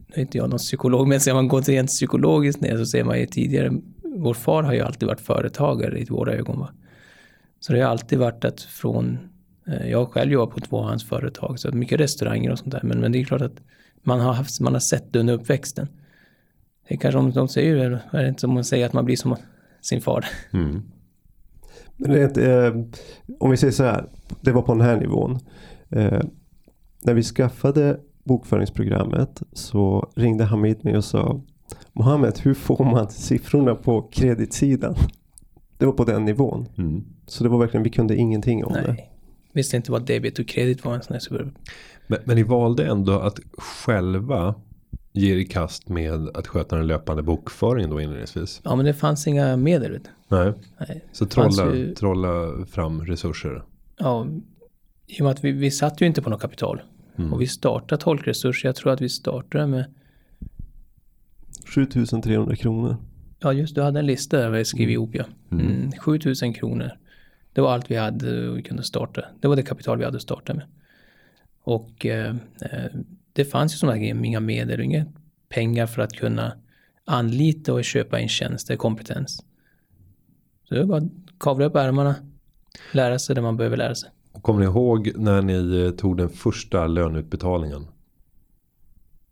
[0.09, 3.03] nu är inte jag någon psykolog, men ser man går rent psykologiskt ner så ser
[3.03, 3.71] man ju tidigare,
[4.03, 6.59] vår far har ju alltid varit företagare i våra ögon.
[6.59, 6.69] Va?
[7.59, 9.17] Så det har alltid varit att från,
[9.67, 12.81] eh, jag själv jobbar på två av hans företag, så mycket restauranger och sånt där.
[12.83, 13.61] Men, men det är klart att
[14.03, 15.87] man har, haft, man har sett det under uppväxten.
[16.87, 19.15] Det är kanske om de säger, är det inte som man säger att man blir
[19.15, 19.35] som
[19.81, 20.25] sin far.
[20.51, 20.81] Mm.
[21.97, 22.73] Men det, eh,
[23.39, 24.05] om vi säger så här,
[24.41, 25.39] det var på den här nivån.
[25.89, 26.21] Eh,
[27.03, 31.41] när vi skaffade bokföringsprogrammet så ringde Hamid mig och sa
[31.93, 34.95] Mohammed, hur får man siffrorna på kreditsidan?
[35.77, 36.67] Det var på den nivån.
[36.77, 37.03] Mm.
[37.25, 38.83] Så det var verkligen, vi kunde ingenting om Nej.
[38.85, 38.97] det.
[39.53, 41.51] Visste inte vad debit och kredit var en sån här
[42.07, 44.55] men, men ni valde ändå att själva
[45.11, 48.61] ge er i kast med att sköta den löpande bokföringen då inledningsvis?
[48.63, 49.99] Ja men det fanns inga medel.
[50.27, 50.53] Nej.
[50.79, 51.05] Nej.
[51.11, 51.95] Så trolla, ju...
[51.95, 53.63] trolla fram resurser?
[53.97, 54.27] Ja,
[55.07, 56.81] i och med att vi, vi satt ju inte på något kapital.
[57.19, 57.33] Mm.
[57.33, 59.85] Och vi startade tolkresurser, jag tror att vi startade med
[61.73, 62.97] 7300 kronor.
[63.39, 65.25] Ja, just du hade en lista där vi skrev ihop ja.
[65.51, 66.91] Mm, 7000 kronor.
[67.53, 69.25] Det var allt vi hade och vi kunde starta.
[69.39, 70.65] Det var det kapital vi hade startat med.
[71.63, 72.91] Och eh, eh,
[73.33, 75.05] det fanns ju sådana grejer, inga medel, inga
[75.49, 76.53] pengar för att kunna
[77.05, 79.43] anlita och köpa in tjänster, kompetens.
[80.67, 82.15] Så det var bara att kavla upp ärmarna,
[82.91, 84.09] lära sig det man behöver lära sig.
[84.31, 87.87] Och kommer ni ihåg när ni eh, tog den första löneutbetalningen?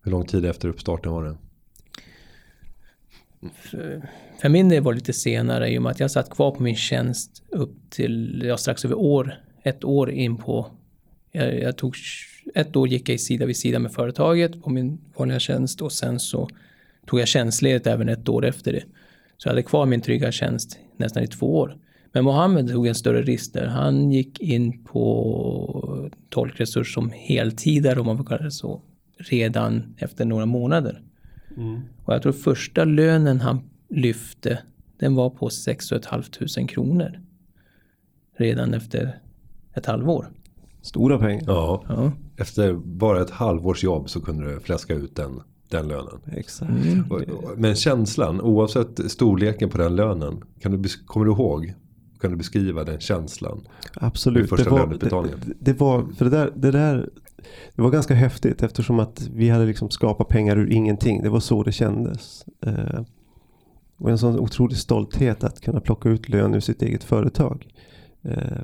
[0.02, 1.36] Hur lång tid efter uppstarten var det?
[3.54, 4.08] För,
[4.40, 6.62] för min del var det lite senare i och med att jag satt kvar på
[6.62, 10.66] min tjänst upp till, ja, strax över år, ett år in på,
[11.32, 11.96] jag, jag tog,
[12.54, 15.92] ett år gick jag i sida vid sida med företaget på min vanliga tjänst och
[15.92, 16.48] sen så
[17.06, 18.82] tog jag tjänstledigt även ett år efter det.
[19.36, 21.76] Så jag hade kvar min trygga tjänst nästan i två år.
[22.18, 23.66] Men Mohammed tog en större risk där.
[23.66, 28.82] Han gick in på tolkresurs som heltidare om man får kalla det så.
[29.18, 31.02] Redan efter några månader.
[32.04, 34.58] Och jag tror första lönen han lyfte,
[34.98, 36.22] den var på 6 500
[36.68, 37.20] kronor.
[38.36, 39.18] Redan efter
[39.74, 40.28] ett halvår.
[40.82, 41.44] Stora pengar.
[41.46, 42.12] Ja, Ja.
[42.36, 46.20] efter bara ett halvårs jobb så kunde du fläska ut den, den lönen.
[46.32, 46.70] Exakt.
[47.10, 47.22] Och-
[47.58, 51.74] Men känslan, oavsett storleken på den lönen, kan du, kommer du ihåg?
[52.20, 53.60] Kan du beskriva den känslan?
[53.94, 54.50] Absolut.
[54.56, 54.86] Det var,
[55.46, 57.10] det, det var, för det där, det där
[57.74, 61.22] det var ganska häftigt eftersom att vi hade liksom skapat pengar ur ingenting.
[61.22, 62.44] Det var så det kändes.
[62.66, 63.00] Eh,
[63.96, 67.68] och en sån otrolig stolthet att kunna plocka ut lön ur sitt eget företag.
[68.22, 68.62] Eh,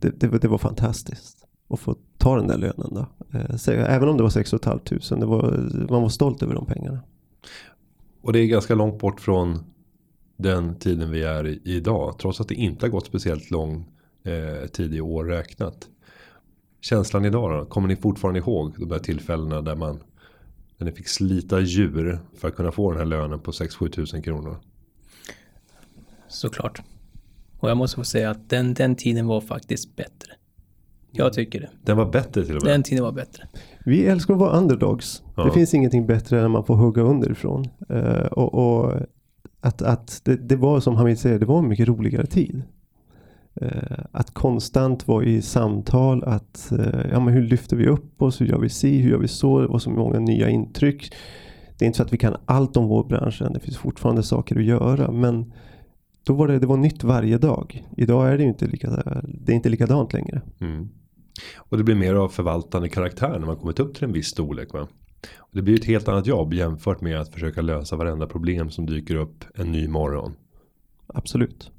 [0.00, 2.88] det, det, var- det var fantastiskt att få ta den där lönen.
[2.94, 3.06] Då.
[3.38, 4.80] Eh, även om det var 6 500.
[5.20, 6.98] Det var, man var stolt över de pengarna.
[8.22, 9.58] Och det är ganska långt bort från
[10.36, 12.18] den tiden vi är i idag.
[12.18, 13.84] Trots att det inte har gått speciellt lång
[14.24, 15.88] eh, tid i år räknat.
[16.80, 17.64] Känslan idag då?
[17.64, 20.00] Kommer ni fortfarande ihåg de där tillfällena där man
[20.78, 24.22] när ni fick slita djur för att kunna få den här lönen på 6-7 tusen
[24.22, 24.56] kronor?
[26.28, 26.82] Såklart.
[27.60, 30.32] Och jag måste få säga att den, den tiden var faktiskt bättre.
[31.16, 31.70] Jag tycker det.
[31.82, 32.72] Den var bättre till och med.
[32.72, 33.48] Den tiden var bättre.
[33.84, 35.22] Vi älskar att vara underdogs.
[35.36, 35.44] Ja.
[35.44, 37.64] Det finns ingenting bättre än när man får hugga underifrån.
[37.88, 38.92] Eh, och, och
[39.64, 42.62] att, att det, det var som Hamid säger, det var en mycket roligare tid.
[43.54, 48.40] Eh, att konstant vara i samtal, att eh, ja, men hur lyfter vi upp oss,
[48.40, 51.14] hur gör vi si, hur gör vi så, det var så många nya intryck.
[51.78, 54.22] Det är inte så att vi kan allt om vår bransch än, det finns fortfarande
[54.22, 55.10] saker att göra.
[55.10, 55.52] Men
[56.26, 57.84] då var det, det var nytt varje dag.
[57.96, 58.90] Idag är det ju inte, lika,
[59.24, 60.40] det är inte likadant längre.
[60.60, 60.88] Mm.
[61.56, 64.72] Och det blir mer av förvaltande karaktär när man kommit upp till en viss storlek.
[64.72, 64.88] Va?
[65.38, 68.86] Och det blir ett helt annat jobb jämfört med att försöka lösa varenda problem som
[68.86, 70.34] dyker upp en ny morgon.
[71.06, 71.70] Absolut.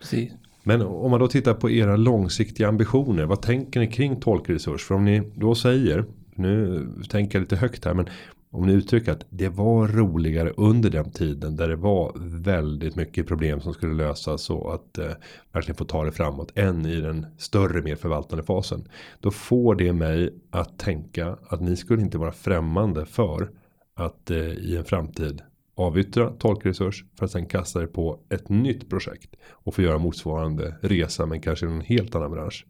[0.00, 0.32] Precis.
[0.62, 3.24] Men om man då tittar på era långsiktiga ambitioner.
[3.24, 4.84] Vad tänker ni kring tolkresurs?
[4.84, 7.94] För om ni då säger, nu tänker jag lite högt här.
[7.94, 8.08] Men
[8.52, 11.56] om ni uttrycker att det var roligare under den tiden.
[11.56, 14.42] Där det var väldigt mycket problem som skulle lösas.
[14.42, 15.12] Så att eh,
[15.52, 16.52] verkligen få ta det framåt.
[16.54, 18.88] Än i den större mer förvaltande fasen.
[19.20, 23.50] Då får det mig att tänka att ni skulle inte vara främmande för.
[23.94, 25.42] Att eh, i en framtid
[25.74, 30.76] avyttra tolkresurs för att sen kasta det på ett nytt projekt och få göra motsvarande
[30.80, 32.66] resa men kanske i en helt annan bransch.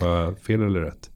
[0.00, 1.11] Har jag fel eller rätt?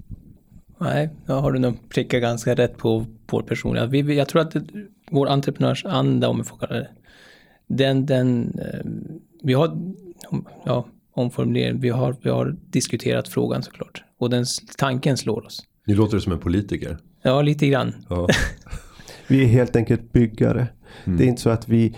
[0.79, 3.91] Nej, då har du nog prickat ganska rätt på vår person.
[3.91, 4.65] Vi, jag tror att det,
[5.11, 6.89] vår entreprenörsanda, om vi får kalla det,
[7.67, 8.81] den, den, eh,
[9.43, 9.79] vi har,
[10.65, 14.05] ja, omformulering, vi har, vi har diskuterat frågan såklart.
[14.19, 14.45] Och den
[14.79, 15.63] tanken slår oss.
[15.87, 16.99] Ni låter som en politiker.
[17.23, 17.95] Ja, lite grann.
[18.09, 18.29] Ja.
[19.29, 20.69] Vi är helt enkelt byggare.
[21.05, 21.97] Det är inte så att vi...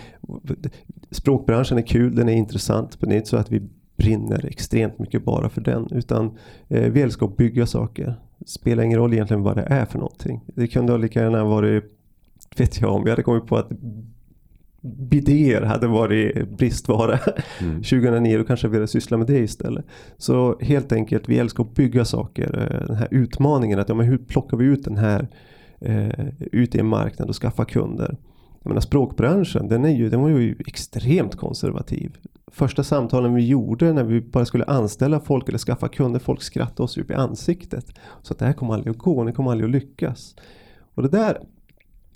[1.11, 3.01] Språkbranschen är kul, den är intressant.
[3.01, 3.61] Men det är inte så att vi
[3.97, 5.87] brinner extremt mycket bara för den.
[5.91, 6.37] Utan
[6.67, 8.15] eh, vi älskar att bygga saker.
[8.45, 10.41] Spelar ingen roll egentligen vad det är för någonting.
[10.47, 11.83] Det kunde ha lika gärna varit,
[12.57, 13.69] vet jag om vi hade kommit på att
[14.81, 17.17] bidéer hade varit bristvara
[17.59, 19.85] 2009 då kanske vi hade sysslat med det istället.
[20.17, 22.57] Så helt enkelt, vi älskar att bygga saker.
[22.71, 25.27] Eh, Den här utmaningen att ja, men hur plockar vi ut den här
[25.79, 28.17] eh, ut i en marknad och skaffa kunder.
[28.63, 32.17] Jag menar, språkbranschen den, är ju, den var ju extremt konservativ.
[32.51, 36.83] Första samtalen vi gjorde när vi bara skulle anställa folk eller skaffa kunder, folk skrattade
[36.83, 37.85] oss upp i ansiktet.
[38.21, 40.35] Så att det här kommer aldrig att gå, ni kommer aldrig att lyckas.
[40.93, 41.41] Och det där,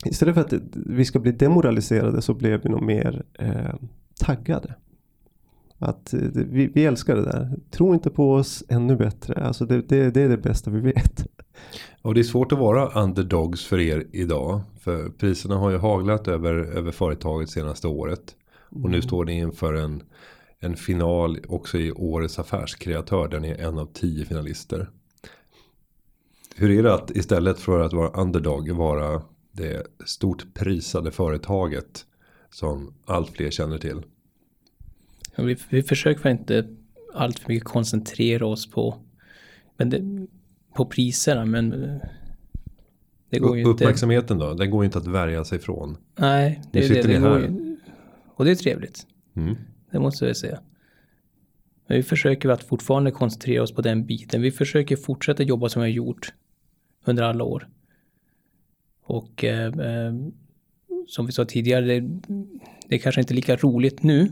[0.05, 3.75] istället för att vi ska bli demoraliserade så blev vi nog mer eh,
[4.19, 4.75] taggade.
[5.77, 7.57] Att eh, vi, vi älskar det där.
[7.71, 9.45] Tro inte på oss, ännu bättre.
[9.45, 11.27] Alltså det, det, det är det bästa vi vet.
[12.01, 14.61] Och det är svårt att vara underdogs för er idag.
[14.79, 18.35] För priserna har ju haglat över, över företaget senaste året.
[18.75, 20.03] Och nu står ni inför en,
[20.59, 23.27] en final också i årets affärskreatör.
[23.27, 24.89] Där ni är en av tio finalister.
[26.55, 32.05] Hur är det att istället för att vara underdog vara det stort prisade företaget
[32.49, 34.01] som allt fler känner till.
[35.37, 36.67] Vi, vi försöker inte
[37.13, 38.95] allt för mycket koncentrera oss på,
[39.77, 40.27] men det,
[40.75, 41.69] på priserna, men
[43.29, 44.47] det går ju Uppmärksamheten inte.
[44.47, 45.97] då, den går inte att värja sig från.
[46.15, 47.39] Nej, det nu sitter det, ni här.
[47.39, 47.72] Ju,
[48.43, 49.07] och det är trevligt.
[49.35, 49.55] Mm.
[49.91, 50.59] Det måste jag säga.
[51.87, 54.41] Men vi försöker att fortfarande koncentrera oss på den biten.
[54.41, 56.33] Vi försöker fortsätta jobba som vi har gjort
[57.05, 57.69] under alla år.
[59.03, 60.13] Och eh, eh,
[61.07, 61.99] som vi sa tidigare, det,
[62.87, 64.29] det är kanske inte lika roligt nu.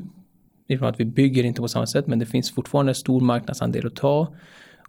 [0.67, 3.95] Ifrån att vi bygger inte på samma sätt, men det finns fortfarande stor marknadsandel att
[3.95, 4.35] ta.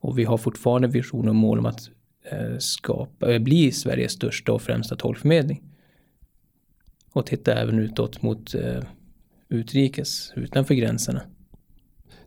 [0.00, 1.90] Och vi har fortfarande visioner och mål om att
[2.30, 5.62] eh, skapa, eh, bli Sveriges största och främsta tolkförmedling.
[7.12, 8.82] Och titta även utåt mot eh,
[9.52, 11.20] utrikes, utanför gränserna.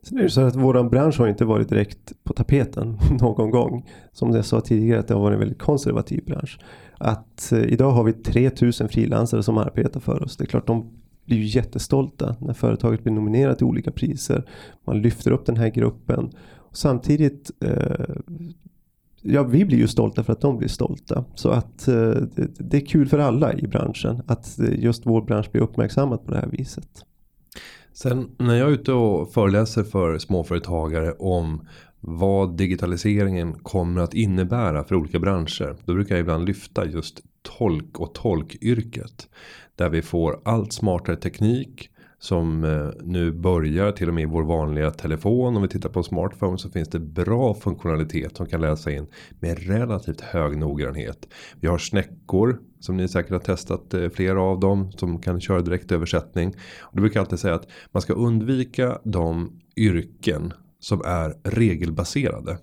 [0.02, 3.90] Sen är det så att våran bransch har inte varit direkt på tapeten någon gång.
[4.14, 6.60] Som jag sa tidigare att det har varit en väldigt konservativ bransch.
[6.98, 10.38] Att eh, idag har vi 3000 frilansare som arbetar för oss.
[10.38, 10.92] Det är klart de
[11.26, 14.44] blir ju jättestolta när företaget blir nominerat till olika priser.
[14.86, 16.32] Man lyfter upp den här gruppen.
[16.56, 18.16] Och samtidigt eh,
[19.28, 21.26] Ja, vi blir ju stolta för att de blir stolta.
[21.36, 21.96] Så att eh,
[22.36, 26.26] det, det är kul för alla i branschen att eh, just vår bransch blir uppmärksammad
[26.26, 27.06] på det här viset.
[27.96, 31.68] Sen när jag är ute och föreläser för småföretagare om
[32.00, 35.76] vad digitaliseringen kommer att innebära för olika branscher.
[35.86, 37.22] Då brukar jag ibland lyfta just
[37.58, 39.30] tolk och tolkyrket.
[39.76, 44.44] Där vi får allt smartare teknik som eh, nu börjar till och med i vår
[44.44, 45.56] vanliga telefon.
[45.56, 49.08] Om vi tittar på smartphone så finns det bra funktionalitet som kan läsa in
[49.40, 51.28] med relativt hög noggrannhet.
[51.60, 55.62] Vi har snäckor som ni säkert har testat eh, flera av dem som kan köra
[55.62, 56.50] direkt översättning.
[56.80, 62.58] Och det brukar alltid säga att man ska undvika de yrken som är regelbaserade.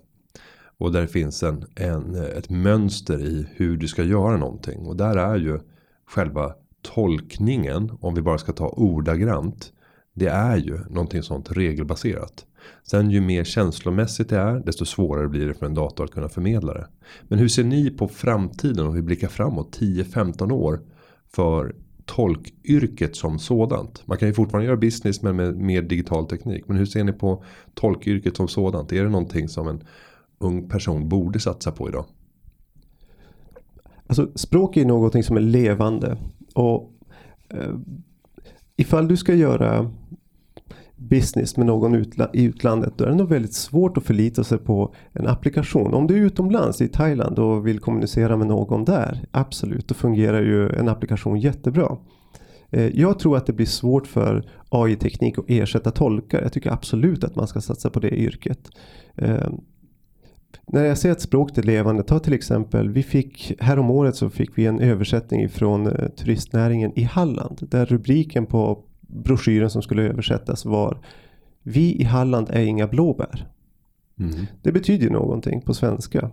[0.77, 4.85] Och där finns en, en, ett mönster i hur du ska göra någonting.
[4.85, 5.59] Och där är ju
[6.05, 9.73] själva tolkningen, om vi bara ska ta ordagrant.
[10.13, 12.45] Det är ju någonting sånt regelbaserat.
[12.83, 16.29] Sen ju mer känslomässigt det är, desto svårare blir det för en dator att kunna
[16.29, 16.87] förmedla det.
[17.27, 20.81] Men hur ser ni på framtiden och hur blickar framåt 10-15 år
[21.35, 24.07] för tolkyrket som sådant?
[24.07, 26.67] Man kan ju fortfarande göra business men med mer digital teknik.
[26.67, 27.43] Men hur ser ni på
[27.73, 28.91] tolkyrket som sådant?
[28.91, 29.83] Är det någonting som en
[30.39, 32.05] ung person borde satsa på idag?
[34.07, 36.17] Alltså språk är någonting som är levande.
[36.53, 36.91] Och
[37.49, 37.75] eh,
[38.75, 39.91] ifall du ska göra
[40.95, 44.57] business med någon utla i utlandet då är det nog väldigt svårt att förlita sig
[44.57, 45.93] på en applikation.
[45.93, 50.41] Om du är utomlands i Thailand och vill kommunicera med någon där, absolut, då fungerar
[50.41, 51.97] ju en applikation jättebra.
[52.69, 56.41] Eh, jag tror att det blir svårt för AI-teknik att ersätta tolkar.
[56.41, 58.69] Jag tycker absolut att man ska satsa på det yrket.
[59.15, 59.49] Eh,
[60.67, 64.57] när jag säger att språket är levande, ta till exempel, vi fick häromåret så fick
[64.57, 67.67] vi en översättning från eh, turistnäringen i Halland.
[67.71, 70.97] Där rubriken på broschyren som skulle översättas var
[71.63, 73.47] Vi i Halland är inga blåbär.
[74.19, 74.45] Mm.
[74.61, 76.31] Det betyder någonting på svenska.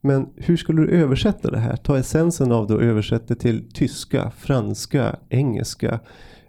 [0.00, 1.76] Men hur skulle du översätta det här?
[1.76, 6.00] Ta essensen av det och översätt det till tyska, franska, engelska,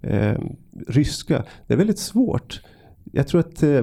[0.02, 0.40] eh,
[0.88, 1.44] ryska.
[1.68, 2.62] Det är väldigt svårt.
[3.12, 3.82] Jag tror att eh,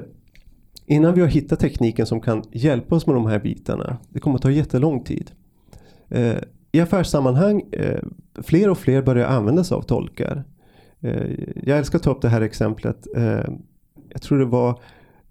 [0.86, 3.98] innan vi har hittat tekniken som kan hjälpa oss med de här bitarna.
[4.08, 5.30] Det kommer att ta jättelång tid.
[6.08, 6.36] Eh,
[6.72, 8.02] I affärssammanhang, eh,
[8.42, 10.44] fler och fler börjar använda sig av tolkar.
[11.00, 11.30] Eh,
[11.62, 13.06] jag älskar att ta upp det här exemplet.
[14.08, 14.80] Jag tror det var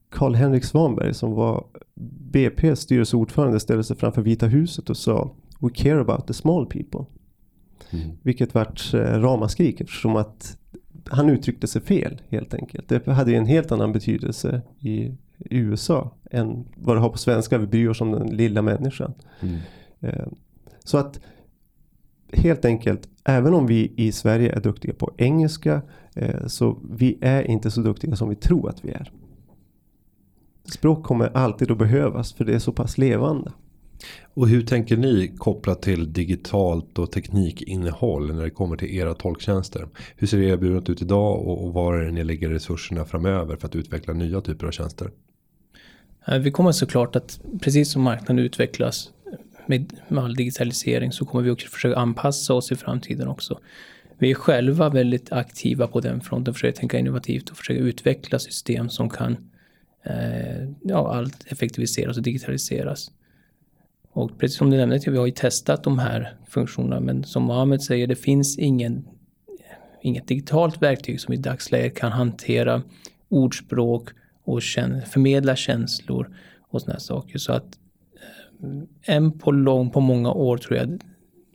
[0.10, 1.66] Karl-Henrik Svanberg som var
[2.32, 7.06] BPs styrelseordförande ställde sig framför Vita huset och sa We care about the small people.
[7.90, 8.18] Mm.
[8.22, 10.58] Vilket vart eh, ramaskrik eftersom att
[11.10, 12.90] han uttryckte sig fel helt enkelt.
[12.90, 17.58] Det hade en helt annan betydelse i USA än vad det har på svenska.
[17.58, 19.14] Vi bryr oss om den lilla människan.
[19.42, 19.58] Mm.
[20.00, 20.28] Eh,
[20.84, 21.20] så att
[22.34, 25.82] helt enkelt, även om vi i Sverige är duktiga på engelska
[26.16, 29.12] eh, så vi är inte så duktiga som vi tror att vi är.
[30.66, 33.52] Språk kommer alltid att behövas för det är så pass levande.
[34.34, 39.88] Och hur tänker ni kopplat till digitalt och teknikinnehåll när det kommer till era tolktjänster?
[40.16, 43.76] Hur ser erbjudandet ut idag och var är det ni lägger resurserna framöver för att
[43.76, 45.12] utveckla nya typer av tjänster?
[46.28, 49.12] Eh, vi kommer såklart att, precis som marknaden utvecklas
[49.66, 53.60] med, med all digitalisering, så kommer vi också försöka anpassa oss i framtiden också.
[54.18, 58.90] Vi är själva väldigt aktiva på den fronten, försöker tänka innovativt och försöka utveckla system
[58.90, 59.38] som kan
[60.04, 63.12] eh, ja, allt effektiviseras och digitaliseras.
[64.16, 67.82] Och precis som du nämnde, vi har ju testat de här funktionerna, men som Mohammed
[67.82, 69.08] säger, det finns ingen,
[70.02, 72.82] inget digitalt verktyg som i dagsläget kan hantera
[73.30, 74.10] ordspråk
[74.44, 76.36] och kän förmedla känslor
[76.70, 77.38] och sådana saker.
[77.38, 77.80] Så att
[78.64, 81.00] eh, en på lång, på många år tror jag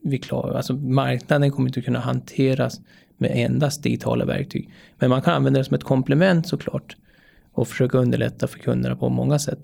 [0.02, 2.80] vi klarar, alltså marknaden kommer inte kunna hanteras
[3.16, 4.70] med endast digitala verktyg.
[4.98, 6.96] Men man kan använda det som ett komplement såklart
[7.52, 9.60] och försöka underlätta för kunderna på många sätt.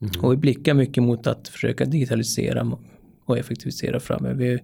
[0.00, 0.12] Mm.
[0.22, 2.78] Och vi blickar mycket mot att försöka digitalisera
[3.24, 4.34] och effektivisera framöver.
[4.34, 4.58] Vi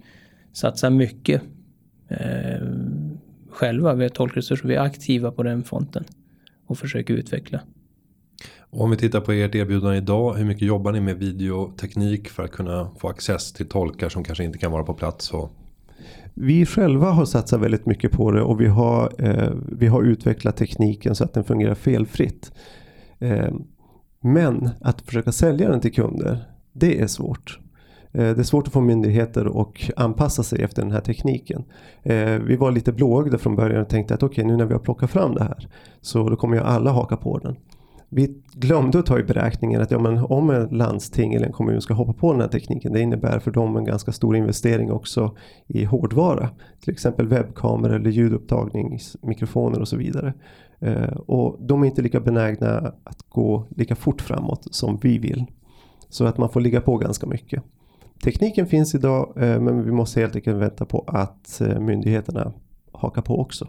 [0.53, 1.43] satsar mycket
[2.09, 2.67] eh,
[3.51, 6.05] själva, vi har tolkresurser, vi är aktiva på den fronten
[6.67, 7.61] och försöker utveckla.
[8.61, 12.43] Och om vi tittar på ert erbjudande idag, hur mycket jobbar ni med videoteknik för
[12.43, 15.31] att kunna få access till tolkar som kanske inte kan vara på plats?
[15.31, 15.51] Och...
[16.35, 20.57] Vi själva har satsat väldigt mycket på det och vi har, eh, vi har utvecklat
[20.57, 22.53] tekniken så att den fungerar felfritt.
[23.19, 23.49] Eh,
[24.23, 27.59] men att försöka sälja den till kunder, det är svårt.
[28.13, 31.65] Eh, det är svårt att få myndigheter att anpassa sig efter den här tekniken.
[32.03, 34.73] Eh, vi var lite blåögda från början och tänkte att okej okay, nu när vi
[34.73, 35.69] har plockat fram det här
[36.01, 37.57] så då kommer ju alla haka på den.
[38.13, 41.81] Vi glömde att ta i beräkningen att ja, men om en landsting eller en kommun
[41.81, 45.37] ska hoppa på den här tekniken det innebär för dem en ganska stor investering också
[45.67, 46.49] i hårdvara.
[46.81, 50.35] Till exempel webbkameror eller ljudupptagningsmikrofoner och så vidare.
[50.81, 55.47] Eh, och de är inte lika benägna att gå lika fort framåt som vi vill.
[56.09, 57.63] Så att man får ligga på ganska mycket.
[58.25, 62.53] Tekniken finns idag eh, men vi måste helt enkelt vänta på att eh, myndigheterna
[62.93, 63.69] hakar på också.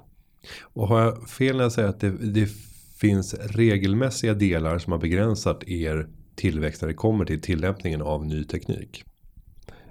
[0.61, 2.49] Och har jag fel när jag säger att det, det
[2.97, 8.43] finns regelmässiga delar som har begränsat er tillväxt när det kommer till tillämpningen av ny
[8.43, 9.03] teknik?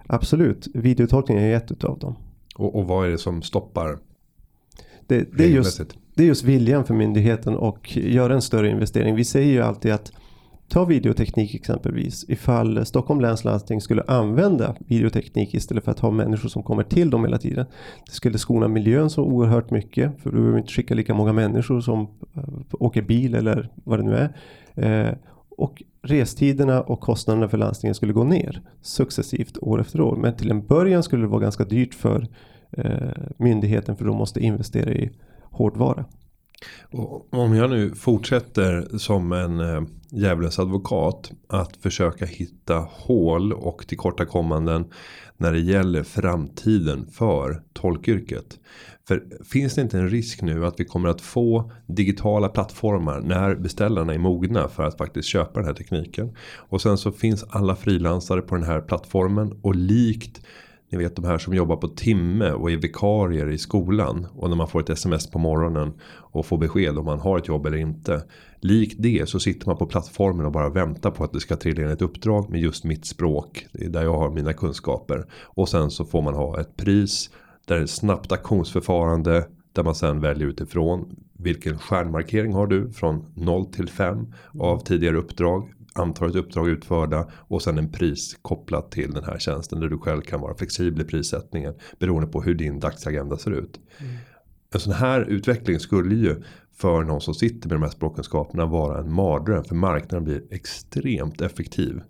[0.06, 2.16] Absolut, videotolkning är ett av dem.
[2.56, 3.98] Och, och vad är det som stoppar?
[5.06, 5.80] Det, det, är just,
[6.20, 9.14] det är just viljan för myndigheten och göra en större investering.
[9.14, 10.12] Vi säger ju alltid att
[10.68, 12.24] Ta videoteknik exempelvis.
[12.28, 17.11] Ifall Stockholm läns landsting skulle använda videoteknik istället för att ha människor som kommer till
[17.11, 17.66] dem hela tiden.
[18.06, 20.20] Det skulle skona miljön så oerhört mycket.
[20.20, 24.02] För du behöver inte skicka lika många människor som eh, åker bil eller vad det
[24.02, 25.09] nu är.
[25.09, 25.14] Eh,
[25.56, 30.16] och restiderna och kostnaderna för landstingen skulle gå ner successivt år efter år.
[30.16, 32.28] Men till en början skulle det vara ganska dyrt för
[32.70, 35.11] eh, myndigheten för de måste investera i
[35.51, 36.05] hårdvara.
[36.91, 43.87] Och om jag nu fortsätter som en eh, djävulens advokat att försöka hitta hål och
[43.89, 44.85] tillkortakommanden
[45.37, 48.59] när det gäller framtiden för tolkyrket.
[49.09, 53.55] För finns det inte en risk nu att vi kommer att få digitala plattformar när
[53.55, 56.37] beställarna är mogna för att faktiskt köpa den här tekniken.
[56.57, 60.41] Och sen så finns alla frilansare på den här plattformen och likt
[60.90, 64.26] ni vet de här som jobbar på timme och är vikarier i skolan.
[64.37, 67.48] Och när man får ett sms på morgonen och får besked om man har ett
[67.48, 68.22] jobb eller inte.
[68.61, 71.83] Likt det så sitter man på plattformen och bara väntar på att det ska trilla
[71.83, 73.66] in ett uppdrag med just mitt språk.
[73.72, 75.26] Det är där jag har mina kunskaper.
[75.44, 77.31] Och sen så får man ha ett pris.
[77.66, 79.46] Där det är ett snabbt auktionsförfarande.
[79.72, 84.26] Där man sen väljer utifrån vilken stjärnmarkering har du från 0 till 5
[84.59, 89.81] av tidigare uppdrag antalet uppdrag utförda och sen en pris kopplat till den här tjänsten
[89.81, 93.81] där du själv kan vara flexibel i prissättningen beroende på hur din dagsagenda ser ut.
[93.98, 94.12] Mm.
[94.74, 96.42] En sån här utveckling skulle ju
[96.76, 101.40] för någon som sitter med de här språkkunskaperna vara en mardröm för marknaden blir extremt
[101.40, 102.00] effektiv.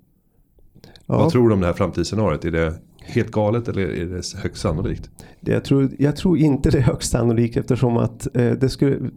[0.82, 1.18] Ja.
[1.18, 2.44] Vad tror du om det här framtidsscenariot?
[2.44, 5.10] Är det helt galet eller är det högst sannolikt?
[5.40, 9.10] Det jag, tror, jag tror inte det är högst sannolikt eftersom att eh, det skulle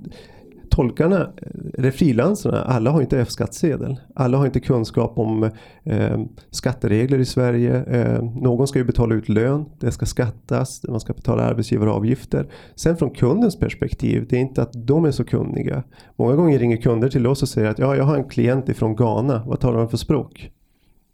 [0.74, 1.30] tolkarna,
[1.78, 4.00] eller frilansarna, alla har inte F-skattsedel.
[4.16, 5.44] Alla har inte kunskap om
[5.84, 7.84] eh, skatteregler i Sverige.
[7.84, 12.48] Eh, någon ska ju betala ut lön, det ska skattas, man ska betala arbetsgivaravgifter.
[12.76, 15.84] Sen från kundens perspektiv, det är inte att de är så kunniga.
[16.16, 18.96] Många gånger ringer kunder till oss och säger att ja, jag har en klient ifrån
[18.96, 20.52] Ghana, vad talar de för språk?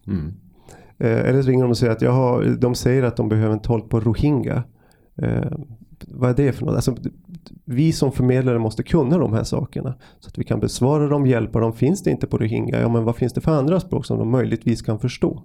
[0.08, 0.34] Mm.
[0.98, 3.54] Eh, eller så ringer de och säger att jag har, de säger att de behöver
[3.54, 4.64] en tolk på rohingya.
[6.08, 6.76] Vad är det för något?
[6.76, 6.96] Alltså,
[7.66, 9.94] vi som förmedlare måste kunna de här sakerna.
[10.20, 11.74] Så att vi kan besvara dem, hjälpa dem.
[11.74, 14.32] Finns det inte på rohingya, ja men vad finns det för andra språk som de
[14.32, 15.44] möjligtvis kan förstå?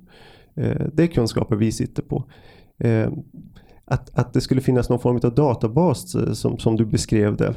[0.55, 2.25] Eh, det är kunskaper vi sitter på.
[2.79, 3.09] Eh,
[3.85, 7.55] att, att det skulle finnas någon form av databas eh, som, som du beskrev det.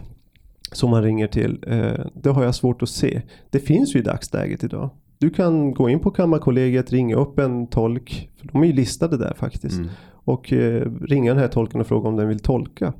[0.71, 1.63] Som man ringer till.
[1.67, 3.21] Eh, det har jag svårt att se.
[3.49, 4.89] Det finns ju i dagsläget idag.
[5.19, 8.29] Du kan gå in på Kammarkollegiet, ringa upp en tolk.
[8.39, 9.77] För de är ju listade där faktiskt.
[9.77, 9.89] Mm.
[10.09, 12.93] Och eh, ringa den här tolken och fråga om den vill tolka.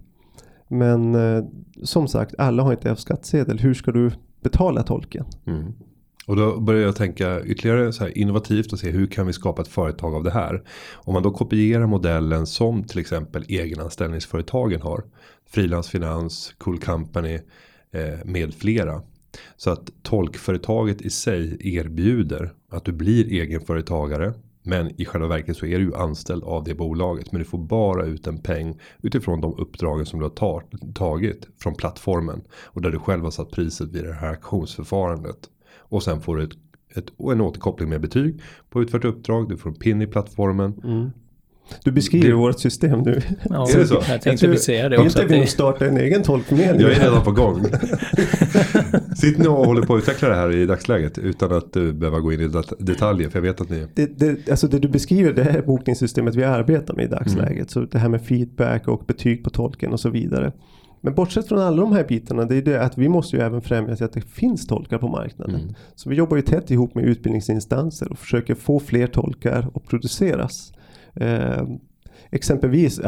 [0.68, 1.44] Men eh,
[1.84, 3.60] som sagt, alla har inte F-skattsedel.
[3.60, 4.12] Hur ska du
[4.42, 5.26] betala tolken?
[5.46, 5.74] Mm.
[6.28, 9.62] Och då börjar jag tänka ytterligare så här innovativt och se hur kan vi skapa
[9.62, 10.64] ett företag av det här.
[10.94, 15.04] Om man då kopierar modellen som till exempel egenanställningsföretagen har.
[15.50, 17.40] Frilansfinans, Cool Company
[17.92, 19.02] eh, med flera.
[19.58, 24.34] Så att tolkföretaget i sig erbjuder att du blir egenföretagare
[24.68, 27.32] men i själva verket så är du ju anställd av det bolaget.
[27.32, 31.76] Men du får bara ut en peng utifrån de uppdragen som du har tagit från
[31.76, 32.42] plattformen.
[32.64, 35.38] Och där du själv har satt priset vid det här auktionsförfarandet.
[35.78, 36.58] Och sen får du ett,
[36.96, 39.50] ett, en återkoppling med betyg på utfört uppdrag.
[39.50, 40.82] Du får en pin i plattformen.
[40.84, 41.10] Mm.
[41.84, 43.22] Du beskriver Det- vårt system nu.
[43.50, 43.94] Ja, Är det så?
[43.94, 45.20] Jag Jag tänkte tror- väl säga det Inte också.
[45.22, 46.82] Att vi det, starta en egen tolkförmedling.
[46.82, 47.64] Jag är redan på gång.
[49.16, 52.20] Sitter ni och håller på att utveckla det här i dagsläget utan att uh, behöva
[52.20, 53.30] gå in i det- detaljer?
[53.30, 53.86] För jag vet att ni...
[53.94, 57.70] det, det, alltså det du beskriver det här bokningssystemet vi arbetar med i dagsläget.
[57.72, 60.52] Så det här med feedback och betyg på tolken och så vidare.
[61.02, 63.62] Men bortsett från alla de här bitarna, det är det att vi måste ju även
[63.62, 65.76] främja att det finns tolkar på marknaden.
[65.96, 70.74] Så vi jobbar ju tätt ihop med utbildningsinstanser och försöker få fler tolkar att produceras.
[71.20, 71.64] Eh,
[72.30, 73.02] exempelvis,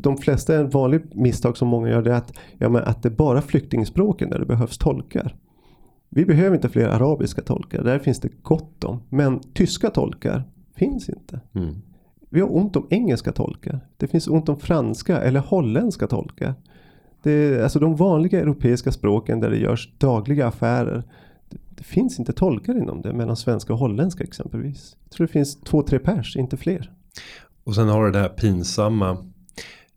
[0.00, 3.16] de flesta, en vanlig misstag som många gör det är att, ja, att det är
[3.16, 5.36] bara flyktingspråken där det behövs tolkar.
[6.08, 9.02] Vi behöver inte fler arabiska tolkar, där finns det gott om.
[9.08, 10.44] Men tyska tolkar
[10.74, 11.40] finns inte.
[11.54, 11.74] Mm.
[12.30, 13.80] Vi har ont om engelska tolkar.
[13.96, 16.54] Det finns ont om franska eller holländska tolkar.
[17.22, 21.02] Det alltså de vanliga europeiska språken där det görs dagliga affärer.
[21.48, 24.96] Det, det finns inte tolkar inom det mellan svenska och holländska exempelvis.
[25.04, 26.92] Jag tror det finns två, tre pers, inte fler.
[27.64, 29.16] Och sen har du det här pinsamma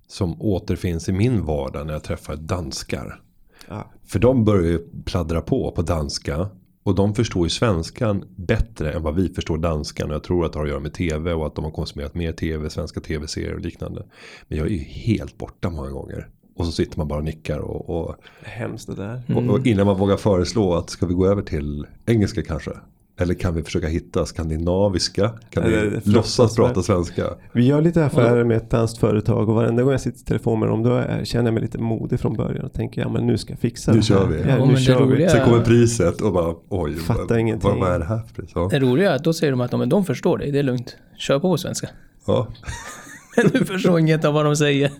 [0.08, 3.22] som återfinns i min vardag när jag träffar danskar.
[3.68, 3.92] Ja.
[4.06, 6.50] För de börjar ju pladdra på på danska.
[6.84, 10.10] Och de förstår ju svenskan bättre än vad vi förstår danskan.
[10.10, 12.16] Och jag tror att det har att göra med tv och att de har konsumerat
[12.16, 14.06] mer tv, svenska tv-serier och liknande.
[14.48, 16.30] Men jag är ju helt borta många gånger.
[16.56, 19.22] Och så sitter man bara och nickar och, och, Hemskt det där.
[19.36, 22.72] och, och innan man vågar föreslå att ska vi gå över till engelska kanske?
[23.20, 25.32] Eller kan vi försöka hitta skandinaviska?
[25.50, 25.70] Kan är
[26.04, 27.24] vi låtsas prata svenska?
[27.52, 30.60] Vi gör lite affärer med ett danskt företag och varenda gång jag sitter i telefon
[30.60, 33.28] med dem då är- känner jag mig lite modig från början och tänker ja men
[33.28, 34.20] nu ska jag fixa Nu det här.
[34.22, 34.42] kör vi.
[34.42, 35.30] Ja, Ja, nu kör vi.
[35.30, 36.96] Sen kommer priset och bara oj.
[36.96, 37.70] Fattar vad, ingenting.
[37.70, 38.52] Vad, vad är det här för pris?
[38.56, 38.68] Ja.
[38.72, 40.98] det roliga är att då säger de att men de förstår dig, det är lugnt.
[41.18, 41.90] Kör på på svenska.
[42.26, 42.48] Ja.
[43.38, 44.92] Men du förstår inget av vad de säger.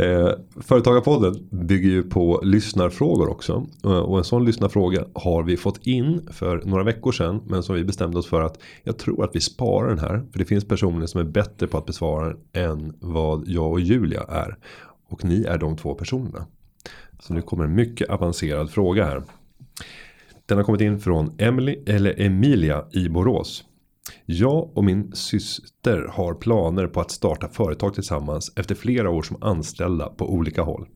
[0.00, 0.30] Eh,
[0.60, 3.66] Företagarpodden bygger ju på lyssnarfrågor också.
[3.84, 7.40] Eh, och en sån lyssnarfråga har vi fått in för några veckor sedan.
[7.46, 10.26] Men som vi bestämde oss för att jag tror att vi sparar den här.
[10.32, 13.80] För det finns personer som är bättre på att besvara den än vad jag och
[13.80, 14.56] Julia är.
[15.08, 16.46] Och ni är de två personerna.
[17.20, 19.22] Så nu kommer en mycket avancerad fråga här.
[20.46, 23.64] Den har kommit in från Emily, eller Emilia i Borås.
[24.24, 29.42] Jag och min syster har planer på att starta företag tillsammans efter flera år som
[29.42, 30.88] anställda på olika håll.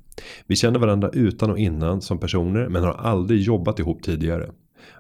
[0.47, 4.51] Vi känner varandra utan och innan som personer men har aldrig jobbat ihop tidigare.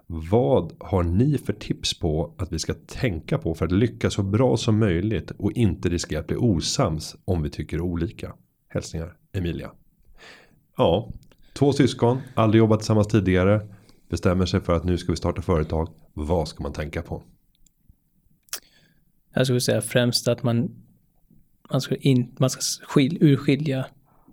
[0.06, 4.22] Vad har ni för tips på att vi ska tänka på för att lyckas så
[4.22, 8.34] bra som möjligt och inte riskera att bli osams om vi tycker olika?
[8.68, 9.70] Hälsningar Emilia.
[10.76, 11.12] Ja,
[11.52, 13.60] två syskon, aldrig jobbat tillsammans tidigare.
[14.08, 15.88] Bestämmer sig för att nu ska vi starta företag.
[16.12, 17.22] Vad ska man tänka på?
[19.32, 20.70] Jag skulle säga främst att man,
[21.70, 23.86] man ska, in, man ska skil, urskilja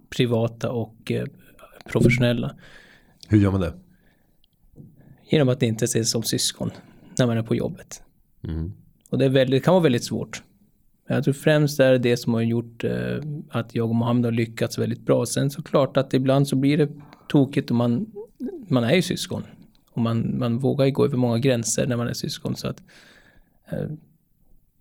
[0.09, 1.27] privata och eh,
[1.85, 2.55] professionella.
[3.27, 3.73] Hur gör man det?
[5.29, 6.71] Genom att inte ses som syskon
[7.17, 8.01] när man är på jobbet.
[8.43, 8.73] Mm.
[9.09, 10.43] Och det, är väldigt, det kan vara väldigt svårt.
[11.07, 13.17] Jag tror främst är det det som har gjort eh,
[13.49, 15.25] att jag och Mohammed har lyckats väldigt bra.
[15.25, 16.89] Sen såklart att ibland så blir det
[17.27, 18.05] tokigt och man,
[18.67, 19.43] man är ju syskon.
[19.91, 22.55] Och man, man vågar ju gå över många gränser när man är syskon.
[22.55, 22.83] Så att,
[23.69, 23.87] eh,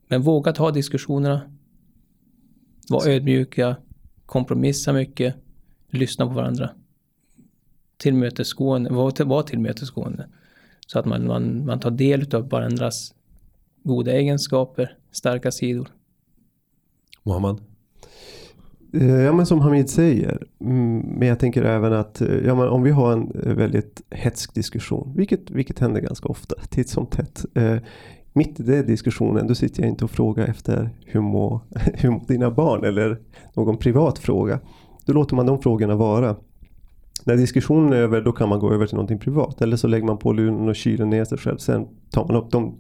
[0.09, 1.41] men våga ta diskussionerna.
[2.89, 3.77] Var ödmjuka.
[4.27, 5.35] Kompromissa mycket.
[5.91, 6.71] Lyssna på varandra.
[7.97, 8.91] Tillmötesgående.
[8.91, 10.29] Var, var tillmötesgående.
[10.87, 13.15] Så att man, man, man tar del av varandras
[13.83, 15.89] goda egenskaper, starka sidor.
[17.23, 17.57] Mohammed?
[18.93, 20.47] Eh, Ja men som Hamid säger.
[20.61, 24.03] mm, Men jag tänker även att eh, ja, men om vi har en eh, väldigt
[24.11, 25.13] hetsk diskussion.
[25.17, 26.55] Vilket, vilket händer ganska ofta.
[26.71, 27.45] Titt som tätt.
[28.37, 31.61] Mitt i den diskussionen då sitter jag inte och frågar efter hur mår,
[31.95, 33.19] hur må dina barn eller
[33.55, 34.61] någon privat fråga.
[35.05, 36.37] Då låter man de frågorna vara.
[37.25, 39.63] När diskussionen är över då kan man gå över till någonting privat.
[39.63, 41.57] Eller så lägger man på luren och kyler ner sig själv.
[41.57, 42.75] Sen tar man upp de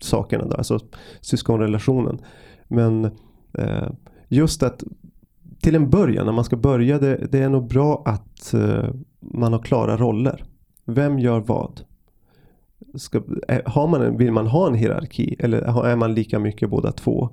[0.00, 0.56] sakerna då.
[0.56, 0.78] Alltså
[1.20, 2.18] syskonrelationen.
[2.68, 3.04] Men
[3.58, 3.88] eh,
[4.28, 4.84] just att
[5.60, 8.90] till en början när man ska börja det, det är nog bra att eh,
[9.20, 10.44] man har klara roller.
[10.84, 11.80] Vem gör vad?
[12.94, 16.70] Ska, är, har man en, vill man ha en hierarki eller är man lika mycket
[16.70, 17.28] båda två?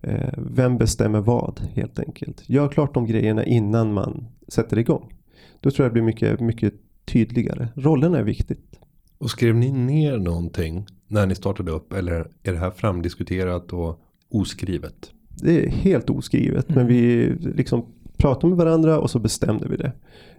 [0.00, 2.48] Eh, vem bestämmer vad helt enkelt?
[2.48, 5.12] Gör klart de grejerna innan man sätter igång.
[5.60, 7.68] Då tror jag det blir mycket, mycket tydligare.
[7.74, 8.80] Rollerna är viktigt.
[9.18, 14.00] Och skrev ni ner någonting när ni startade upp eller är det här framdiskuterat och
[14.30, 15.10] oskrivet?
[15.28, 17.86] Det är helt oskrivet men vi liksom
[18.16, 19.92] pratade med varandra och så bestämde vi det.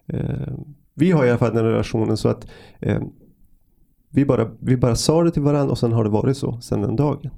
[0.08, 0.54] Eh,
[0.94, 2.48] vi har i alla fall den relationen så att
[2.80, 3.02] eh,
[4.18, 6.82] vi, bara, vi bara sa det till varandra och sen har det varit så sen
[6.82, 7.30] den dagen.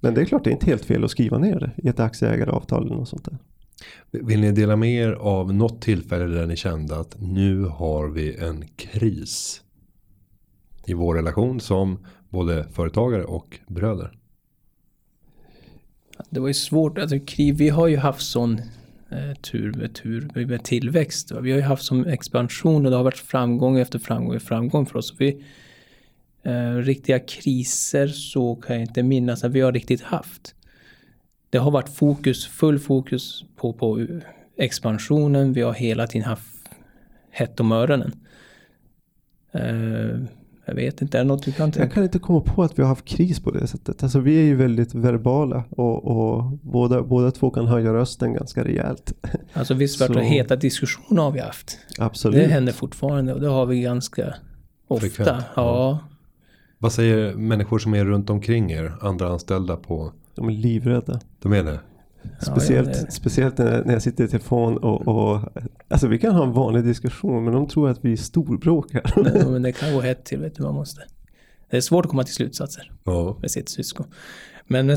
[0.00, 2.00] Men det är klart det är inte helt fel att skriva ner det i ett
[2.00, 3.38] aktieägaravtal eller något sånt där.
[4.10, 8.36] Vill ni dela med er av något tillfälle där ni kände att nu har vi
[8.36, 9.62] en kris
[10.86, 14.18] i vår relation som både företagare och bröder?
[16.30, 18.58] Det var ju svårt, alltså vi har ju haft sån
[19.10, 21.32] eh, tur med tur med tillväxt.
[21.40, 24.86] Vi har ju haft som expansion och det har varit framgång efter framgång efter framgång
[24.86, 25.14] för oss.
[25.18, 25.42] Vi,
[26.46, 30.54] eh, riktiga kriser så kan jag inte minnas att vi har riktigt haft.
[31.50, 34.06] Det har varit fokus, full fokus på, på
[34.56, 35.52] expansionen.
[35.52, 36.56] Vi har hela tiden haft
[37.30, 38.12] hett om öronen.
[39.52, 40.20] Eh,
[40.68, 41.84] jag vet inte, är det något du kan tänka?
[41.84, 44.02] Jag kan inte komma på att vi har haft kris på det sättet.
[44.02, 48.64] Alltså vi är ju väldigt verbala och, och båda, båda två kan höja rösten ganska
[48.64, 49.12] rejält.
[49.52, 51.78] Alltså visst vart heta diskussioner har vi haft.
[51.98, 52.36] Absolut.
[52.40, 54.34] Det händer fortfarande och det har vi ganska
[54.88, 55.06] ofta.
[55.06, 55.98] Frekvent, Ja.
[56.78, 58.92] Vad säger människor som är runt omkring er?
[59.00, 60.12] Andra anställda på.
[60.34, 61.20] De är livrädda.
[61.42, 61.80] De är det?
[62.40, 65.40] Speciellt, ja, det- speciellt när, när jag sitter i telefon och, och
[65.88, 69.12] alltså vi kan ha en vanlig diskussion men de tror att vi storbråkar.
[69.34, 71.00] Nej, men det kan gå hett till, vet du, man måste.
[71.70, 73.36] Det är svårt att komma till slutsatser Ja.
[73.40, 74.06] med sitt syskon.
[74.66, 74.94] Men, det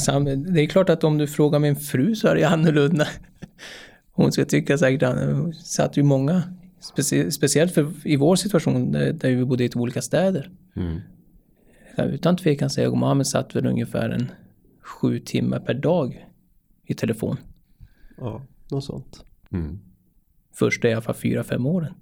[0.62, 3.08] är klart att om du frågar min fru så är det annorlunda.
[4.12, 6.44] Hon ska tycka säkert att hon satt ju många,
[6.80, 10.50] specie, speciellt för i vår situation där, där vi bodde i två olika städer.
[10.76, 11.00] Mm.
[12.06, 14.32] Utan tvekan säga att Mohammed satt väl ungefär en
[14.82, 16.26] sju timmar per dag
[16.86, 17.38] i telefon.
[18.18, 18.42] ja,
[18.72, 19.26] något sånt.
[19.52, 19.80] Mm.
[20.54, 21.94] Första i alla fall fyra, fem åren.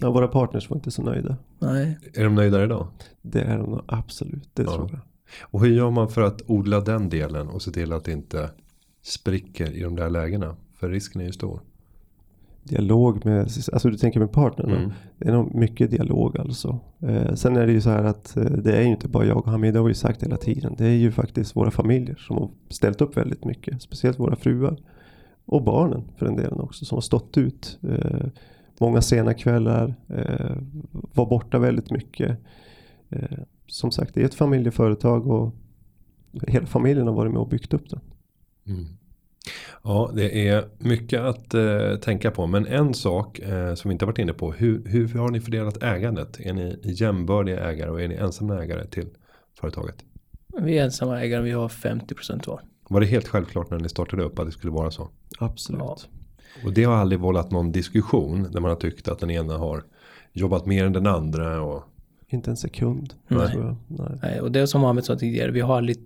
[0.00, 1.36] Ja, våra partners var inte så nöjda.
[1.58, 1.98] Nej.
[2.14, 2.86] Är de nöjda idag?
[3.22, 4.74] Det är de nog absolut, det Ja.
[4.74, 5.00] tror jag.
[5.42, 8.50] Och hur gör man för att odla den delen och se till att det inte
[9.02, 10.56] spricker i de där lägena?
[10.74, 11.60] För risken är ju stor.
[12.62, 13.40] Dialog med,
[13.72, 14.70] alltså du tänker med partnern.
[14.70, 14.92] Mm.
[15.18, 16.78] Det är nog mycket dialog alltså.
[17.00, 19.36] Eh, sen är det ju så här att eh, det är ju inte bara jag
[19.36, 20.74] och Hamid, det har vi ju sagt hela tiden.
[20.78, 23.82] Det är ju faktiskt våra familjer som har ställt upp väldigt mycket.
[23.82, 24.76] Speciellt våra fruar.
[25.44, 27.78] Och barnen för den delen också som har stått ut.
[27.82, 28.26] Eh,
[28.80, 29.94] många sena kvällar.
[30.08, 30.56] Eh,
[30.90, 32.38] var borta väldigt mycket.
[33.08, 35.54] Eh, som sagt, det är ett familjeföretag och
[36.46, 38.00] hela familjen har varit med och byggt upp det.
[38.66, 38.86] Mm.
[39.82, 42.46] Ja, det är mycket att eh, tänka på.
[42.46, 44.52] Men en sak eh, som vi inte har varit inne på.
[44.52, 46.40] Hur, hur har ni fördelat ägandet?
[46.40, 49.08] Är ni jämbördiga ägare och är ni ensamma ägare till
[49.60, 50.04] företaget?
[50.62, 52.60] Vi är ensamma ägare, vi har 50% var.
[52.88, 55.08] Var det helt självklart när ni startade upp att det skulle vara så?
[55.38, 55.80] Absolut.
[55.80, 55.96] Ja.
[56.64, 59.84] Och det har aldrig vållat någon diskussion där man har tyckt att den ena har
[60.32, 61.62] jobbat mer än den andra.
[61.62, 61.82] Och,
[62.28, 63.14] Inte en sekund.
[63.28, 63.48] Nej.
[63.48, 63.76] Tror jag.
[63.86, 64.18] Nej.
[64.22, 65.96] Nej, och det är som Mohammed sa tidigare, vi har aldrig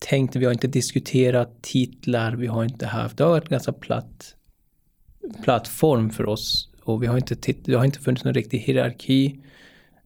[0.00, 3.72] tänkt, vi har inte diskuterat titlar, vi har inte haft, det har varit en ganska
[3.72, 4.34] platt
[5.42, 9.40] plattform för oss och vi har inte, titt, det har inte funnits någon riktig hierarki.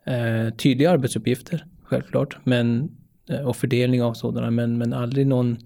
[0.04, 2.90] Eh, tydliga arbetsuppgifter, självklart, men,
[3.28, 5.56] eh, och fördelning av sådana, men, men aldrig någon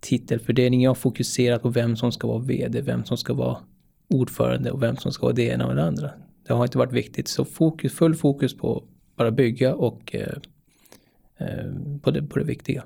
[0.00, 0.82] titelfördelning.
[0.82, 3.58] Jag har fokuserat på vem som ska vara vd, vem som ska vara
[4.08, 6.10] ordförande och vem som ska vara det ena och det andra.
[6.46, 8.84] Det har inte varit viktigt, så fokus, full fokus på
[9.16, 10.38] bara bygga och eh,
[11.38, 11.72] eh,
[12.02, 12.84] på, det, på det viktiga.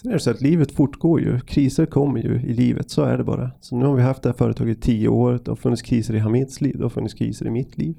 [0.00, 1.40] Sen är det så att livet fortgår ju.
[1.40, 3.50] Kriser kommer ju i livet, så är det bara.
[3.60, 5.40] Så nu har vi haft det här företaget i tio år.
[5.44, 7.96] Det har funnits kriser i Hamids liv, det har funnits kriser i mitt liv.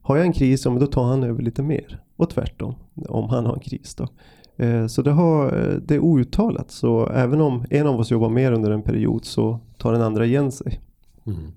[0.00, 2.00] Har jag en kris, ja, men då tar han över lite mer.
[2.16, 2.74] Och tvärtom,
[3.08, 4.08] om han har en kris då.
[4.64, 6.70] Eh, så det, har, eh, det är outtalat.
[6.70, 10.26] Så även om en av oss jobbar mer under en period så tar den andra
[10.26, 10.80] igen sig.
[11.26, 11.52] Mm.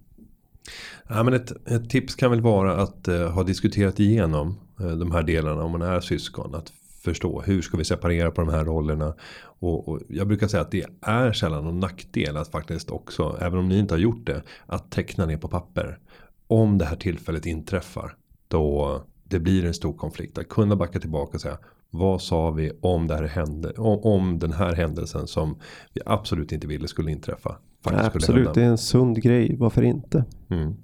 [1.10, 5.12] Ja, men ett, ett tips kan väl vara att eh, ha diskuterat igenom eh, de
[5.12, 6.56] här delarna om man är syskon.
[6.56, 6.72] Att
[7.06, 9.16] förstå hur ska vi separera på de här rollerna.
[9.60, 13.60] Och, och jag brukar säga att det är sällan någon nackdel att faktiskt också, även
[13.60, 16.00] om ni inte har gjort det, att teckna ner på papper.
[16.48, 18.16] Om det här tillfället inträffar,
[18.48, 20.38] då det blir en stor konflikt.
[20.38, 21.58] Att kunna backa tillbaka och säga,
[21.90, 25.60] vad sa vi om, det här hände, om, om den här händelsen som
[25.94, 27.58] vi absolut inte ville skulle inträffa.
[27.84, 28.54] Faktiskt skulle Absolut, hända.
[28.54, 29.56] det är en sund grej.
[29.58, 30.26] Varför inte?
[30.50, 30.76] Mm.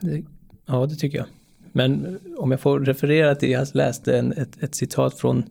[0.00, 0.24] Det,
[0.66, 1.26] ja, det tycker jag.
[1.76, 5.44] Men om jag får referera till, jag läste en, ett, ett citat från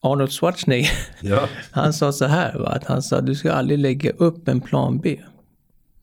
[0.00, 0.90] Arnold Schwarzenegger.
[1.20, 1.48] Ja.
[1.70, 2.68] Han sa så här, va?
[2.68, 5.20] att han sa du ska aldrig lägga upp en plan B.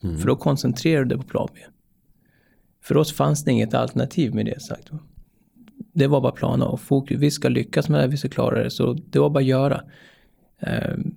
[0.04, 0.18] Mm.
[0.18, 1.60] För då koncentrerar du dig på plan B.
[2.84, 4.92] För oss fanns det inget alternativ med det sagt.
[4.92, 5.00] va.
[5.94, 7.18] Det var bara plan A och fokus.
[7.20, 8.72] Vi ska lyckas med det, här, vi ska klara det.
[8.72, 9.84] Så det var bara att göra.
[10.60, 11.16] Ehm,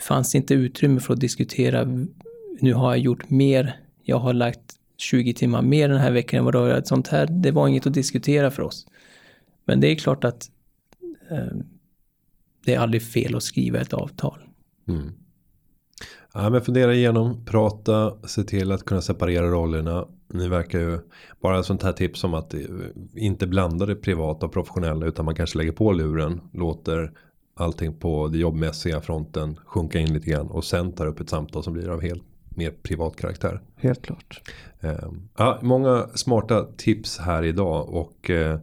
[0.00, 2.06] fanns inte utrymme för att diskutera.
[2.60, 3.76] Nu har jag gjort mer.
[4.02, 6.86] Jag har lagt 20 timmar mer den här veckan än vad du har gjort.
[6.86, 8.86] Sånt här, det var inget att diskutera för oss.
[9.64, 10.50] Men det är klart att
[11.30, 11.56] eh,
[12.64, 14.38] det är aldrig fel att skriva ett avtal.
[14.88, 15.12] Mm.
[16.34, 20.06] Ja, men fundera igenom, prata, se till att kunna separera rollerna.
[20.28, 20.98] Ni verkar ju
[21.40, 22.60] bara ett sånt här tips om att eh,
[23.14, 27.12] inte blanda det privata och professionella utan man kanske lägger på luren, låter
[27.54, 31.62] allting på det jobbmässiga fronten sjunka in lite grann och sen tar upp ett samtal
[31.62, 32.24] som blir av helt
[32.56, 33.60] mer privat karaktär.
[33.76, 34.40] Helt klart.
[34.80, 34.90] Eh,
[35.38, 38.58] Ja, många smarta tips här idag och eh,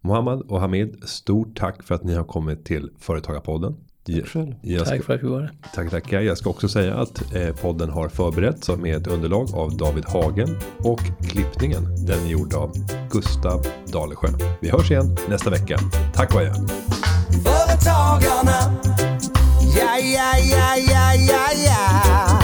[0.00, 3.76] Mohammad och Hamid, stort tack för att ni har kommit till Företagarpodden.
[4.06, 4.54] Ja, själv.
[4.62, 5.50] jag ska, Tack för att vi var där.
[5.74, 6.20] tack, tackar.
[6.20, 10.56] Jag ska också säga att eh, podden har förberetts med ett underlag av David Hagen
[10.78, 12.72] och klippningen den är gjord av
[13.10, 14.28] Gustav Dalesjö.
[14.60, 15.78] Vi hörs igen nästa vecka.
[16.14, 16.52] Tack och adjö.
[17.44, 18.74] Företagarna.
[19.78, 22.43] Ja, ja, ja, ja, ja, ja.